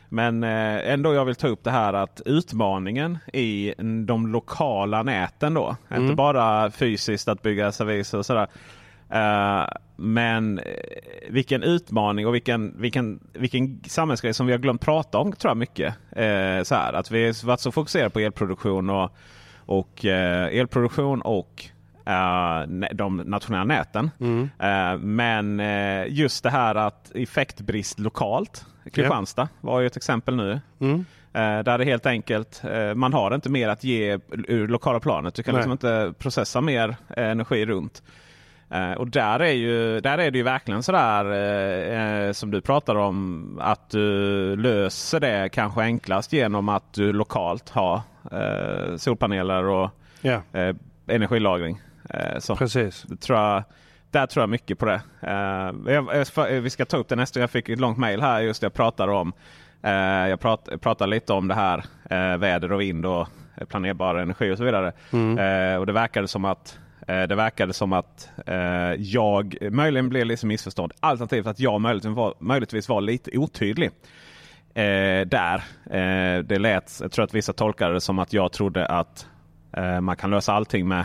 men 0.09 0.45
eh, 0.45 0.93
ändå 0.93 1.15
jag 1.15 1.25
vill 1.25 1.35
ta 1.35 1.49
upp 1.49 1.65
det 1.65 1.71
här 1.71 1.93
att 1.93 2.23
utmaningen 2.25 3.19
i 3.33 3.75
de 4.07 4.27
lokala 4.33 5.03
näten 5.03 5.55
då. 5.55 5.77
Mm. 5.89 6.03
Inte 6.03 6.15
bara 6.15 6.71
fysiskt 6.71 7.29
att 7.29 7.43
bygga 7.43 7.73
serviser 7.73 8.19
och 8.19 8.27
sådär. 8.27 8.49
Eh, 9.11 9.67
men 9.97 10.61
vilken 11.29 11.63
utmaning 11.63 12.27
och 12.27 12.35
vilken, 12.35 12.75
vilken, 12.81 13.21
vilken 13.33 13.81
samhällsgrej 13.87 14.35
som 14.35 14.47
vi 14.47 14.53
har 14.53 14.59
glömt 14.59 14.81
prata 14.81 15.19
om 15.19 15.33
tror 15.33 15.51
jag 15.51 15.57
mycket. 15.57 15.95
Eh, 16.13 16.63
så 16.63 16.75
här, 16.75 16.93
att 16.93 17.11
vi 17.11 17.27
har 17.27 17.47
varit 17.47 17.61
så 17.61 17.73
fokuserade 17.73 18.11
på 18.11 18.21
elproduktion 18.21 18.91
och, 18.91 19.11
och 19.69 20.05
eh, 20.05 20.59
elproduktion 20.59 21.21
och 21.21 21.65
eh, 22.07 22.61
de 22.93 23.17
nationella 23.17 23.65
näten. 23.65 24.11
Mm. 24.21 24.51
Eh, 24.59 24.99
men 24.99 25.63
just 26.09 26.43
det 26.43 26.51
här 26.51 26.75
att 26.75 27.11
effektbrist 27.15 27.99
lokalt. 27.99 28.67
Kristianstad 28.93 29.49
var 29.61 29.81
ju 29.81 29.87
ett 29.87 29.97
exempel 29.97 30.37
nu. 30.37 30.61
Mm. 30.81 31.05
Där 31.33 31.79
det 31.79 31.85
helt 31.85 32.07
enkelt, 32.07 32.63
man 32.95 33.13
har 33.13 33.35
inte 33.35 33.51
mer 33.51 33.69
att 33.69 33.85
ge 33.85 34.19
ur 34.31 34.69
lokala 34.69 35.01
planet. 35.01 35.35
Du 35.35 35.43
kan 35.43 35.55
liksom 35.55 35.73
inte 35.73 36.15
processa 36.19 36.61
mer 36.61 36.97
energi 37.09 37.67
runt. 37.67 38.03
Eh, 38.71 38.93
och 38.93 39.09
där 39.09 39.41
är, 39.41 39.53
ju, 39.53 40.01
där 40.01 40.19
är 40.19 40.31
det 40.31 40.39
ju 40.39 40.45
verkligen 40.45 40.83
sådär 40.83 41.25
eh, 41.33 42.27
eh, 42.27 42.33
som 42.33 42.51
du 42.51 42.61
pratar 42.61 42.95
om. 42.97 43.59
Att 43.63 43.91
du 43.91 44.57
löser 44.57 45.21
det 45.21 45.49
kanske 45.49 45.81
enklast 45.81 46.33
genom 46.33 46.69
att 46.69 46.93
du 46.93 47.13
lokalt 47.13 47.69
har 47.71 48.01
eh, 48.33 48.97
solpaneler 48.97 49.65
och 49.65 49.91
Ja, 50.21 50.43
eh, 50.53 50.75
energilagring. 51.07 51.81
Eh, 52.11 52.39
så. 52.39 52.57
precis. 52.57 53.03
Det 53.03 53.17
tror 53.17 53.39
jag, 53.39 53.63
där 54.11 54.27
tror 54.27 54.43
jag 54.43 54.51
mycket 54.51 54.79
på 54.79 54.87
det. 54.87 55.01
Eh, 55.21 55.93
jag, 55.93 56.27
jag, 56.37 56.61
vi 56.61 56.71
ska 56.71 56.85
ta 56.85 56.97
upp 56.97 57.09
det 57.09 57.17
nästa. 57.17 57.41
Jag 57.41 57.51
fick 57.51 57.69
ett 57.69 57.81
långt 57.81 57.99
mejl 57.99 58.21
här 58.21 58.41
just 58.41 58.63
jag 58.63 58.75
pratar 58.75 59.09
om. 59.09 59.33
jag 60.29 60.41
prat, 60.41 60.69
pratar 60.81 61.07
lite 61.07 61.33
om 61.33 61.49
det 61.49 61.55
här 61.55 61.85
väder 62.37 62.73
och 62.73 62.81
vind 62.81 63.07
och 63.07 63.29
planerbar 63.69 64.15
energi 64.15 64.53
och 64.53 64.59
så 64.59 64.65
vidare. 64.65 64.93
Mm. 65.13 65.81
Och 65.81 65.87
det 65.87 65.93
verkade 65.93 66.29
som 66.29 66.45
att 66.45 66.79
Eh, 67.09 67.23
det 67.23 67.35
verkade 67.35 67.73
som 67.73 67.93
att 67.93 68.31
eh, 68.47 68.57
jag 68.99 69.57
möjligen 69.71 70.09
blev 70.09 70.27
lite 70.27 70.47
missförstådd. 70.47 70.93
Alternativt 71.01 71.47
att 71.47 71.61
jag 71.61 71.81
möjligtvis 71.81 72.17
var, 72.17 72.35
möjligtvis 72.39 72.89
var 72.89 73.01
lite 73.01 73.39
otydlig. 73.39 73.91
Eh, 74.75 75.27
där. 75.27 75.63
Det 76.43 76.59
lät, 76.59 76.99
jag 77.01 77.13
tror 77.13 77.25
att 77.25 77.35
vissa 77.35 77.53
tolkade 77.53 77.95
det 77.95 78.01
som 78.01 78.19
att 78.19 78.33
jag 78.33 78.53
trodde 78.53 78.87
att 78.87 79.27
man 80.01 80.17
kan 80.17 80.31
lösa 80.31 80.53
allting 80.53 80.89
med 80.89 81.05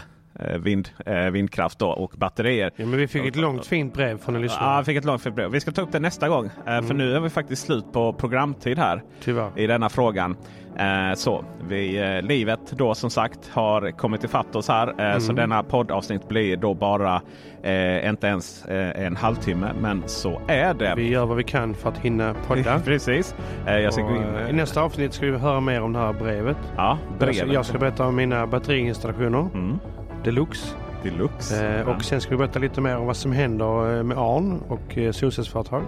vind, 0.60 0.89
eh, 1.06 1.15
vindkraft 1.30 1.80
då, 1.80 1.88
och 1.89 2.12
batterier. 2.17 2.72
Ja, 2.76 2.86
men 2.86 3.00
vi 3.00 3.08
fick 3.08 3.26
ett 3.26 3.36
långt 3.36 3.65
fint 3.65 3.93
brev 3.93 4.17
från 4.17 4.36
en 4.36 4.41
Ja, 4.41 4.43
lyssnare. 4.43 4.76
jag 4.76 4.86
fick 4.86 4.98
ett 4.98 5.06
långt 5.06 5.22
fint 5.22 5.36
brev. 5.36 5.52
Vi 5.52 5.60
ska 5.60 5.72
ta 5.72 5.82
upp 5.82 5.91
det 5.91 6.00
nästa 6.00 6.30
gång. 6.30 6.46
Eh, 6.67 6.82
För 6.82 6.93
nu 6.93 7.15
är 7.15 7.19
vi 7.19 7.30
faktiskt 7.30 7.65
slut 7.65 7.86
på 7.93 8.13
programtid 8.13 8.78
här 8.80 9.04
Tyvärr. 9.22 9.52
i 9.56 9.67
denna 9.67 9.89
frågan. 9.89 10.36
Eh, 10.78 11.13
så, 11.15 11.46
vi, 11.67 11.98
eh, 12.17 12.22
livet 12.22 12.60
då 12.72 12.96
som 12.96 13.10
sagt 13.10 13.50
har 13.54 13.91
kommit 13.91 14.24
ifatt 14.24 14.56
oss 14.56 14.67
här. 14.67 15.13
Eh, 15.13 15.19
Så 15.19 15.34
denna 15.34 15.63
poddavsnitt 15.63 16.28
blir 16.28 16.58
då 16.58 16.74
bara 16.74 17.22
eh, 17.63 18.10
inte 18.10 18.28
ens 18.28 18.65
eh, 18.65 19.06
en 19.06 19.15
halvtimme. 19.15 19.72
Men 19.82 20.04
så 20.06 20.41
är 20.48 20.74
det. 20.74 20.93
Vi 20.98 21.10
gör 21.10 21.26
vad 21.26 21.38
vi 21.38 21.43
kan 21.43 21.74
för 21.74 21.89
att 21.89 21.98
hinna 21.98 22.34
podda. 22.48 22.80
Precis. 22.86 23.36
Eh, 23.67 23.78
jag 23.78 23.93
ska 23.93 24.04
Och, 24.04 24.15
in. 24.15 24.24
eh, 24.24 24.50
I 24.50 24.54
nästa 24.54 24.82
avsnitt 24.82 25.13
ska 25.13 25.26
vi 25.26 25.38
höra 25.38 25.60
mer 25.60 25.82
om 25.82 25.93
det 25.93 26.00
här 26.00 26.13
brevet. 26.13 26.58
Ja, 26.78 26.98
brevet. 27.19 27.54
jag 27.54 27.65
ska 27.65 27.78
berätta 27.78 28.06
om 28.08 28.15
mina 28.15 28.48
batteriinstallationer. 28.48 29.39
Mm. 29.54 29.80
Deluxe. 30.24 30.76
Deluxe. 31.04 31.80
Eh, 31.80 31.90
och 31.90 32.04
sen 32.04 32.22
ska 32.22 32.32
vi 32.32 32.38
berätta 32.38 32.60
lite 32.60 32.82
mer 32.82 32.98
om 32.98 33.06
vad 33.06 33.18
som 33.18 33.32
händer 33.32 33.98
eh, 33.98 34.04
med 34.04 34.18
ARN 34.18 34.62
och 34.68 34.98
eh, 34.98 35.12
solcellsföretag. 35.12 35.84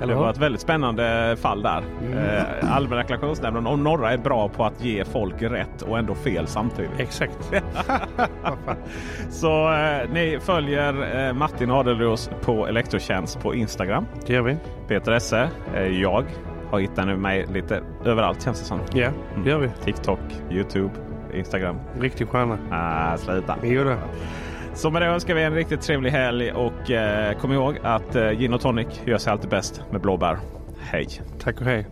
Det 0.00 0.14
var 0.14 0.30
ett 0.30 0.38
väldigt 0.38 0.60
spännande 0.60 1.36
fall 1.40 1.62
där. 1.62 1.82
Mm. 2.02 2.18
Eh, 2.18 2.76
Allmänna 2.76 3.00
reklamationsnämnden 3.00 3.66
och 3.66 3.78
några 3.78 4.12
är 4.12 4.18
bra 4.18 4.48
på 4.48 4.64
att 4.64 4.84
ge 4.84 5.04
folk 5.04 5.42
rätt 5.42 5.82
och 5.82 5.98
ändå 5.98 6.14
fel 6.14 6.46
samtidigt. 6.46 6.90
Exakt. 6.98 7.52
Så 9.30 9.72
eh, 9.72 10.10
ni 10.12 10.38
följer 10.40 11.26
eh, 11.26 11.32
Martin 11.32 11.70
Adelros 11.70 12.30
på 12.40 12.66
Elektrotjänst 12.66 13.40
på 13.40 13.54
Instagram. 13.54 14.06
Det 14.26 14.32
gör 14.32 14.42
vi. 14.42 14.56
Peter 14.88 15.12
Esse, 15.12 15.50
eh, 15.74 16.00
jag 16.00 16.24
har 16.70 16.78
hittat 16.80 17.18
mig 17.18 17.46
lite 17.52 17.82
överallt 18.04 18.42
känns 18.42 18.60
det 18.60 18.66
som. 18.66 18.80
Ja, 18.92 19.10
det 19.44 19.50
gör 19.50 19.58
vi. 19.58 19.68
TikTok, 19.84 20.20
Youtube, 20.50 20.90
Instagram. 21.36 21.76
Riktig 22.00 22.28
stjärna. 22.28 22.58
Ah, 22.70 23.16
sluta. 23.16 23.56
Det. 23.62 23.96
Så 24.74 24.90
med 24.90 25.02
det 25.02 25.06
önskar 25.08 25.34
vi 25.34 25.42
en 25.42 25.54
riktigt 25.54 25.80
trevlig 25.80 26.10
helg 26.10 26.52
och 26.52 26.90
eh, 26.90 27.38
kom 27.38 27.52
ihåg 27.52 27.78
att 27.82 28.16
eh, 28.16 28.30
gin 28.30 28.54
och 28.54 28.60
tonic 28.60 28.86
gör 29.04 29.18
sig 29.18 29.32
alltid 29.32 29.50
bäst 29.50 29.82
med 29.90 30.00
blåbär. 30.00 30.38
Hej! 30.80 31.08
Tack 31.38 31.60
och 31.60 31.66
hej. 31.66 31.86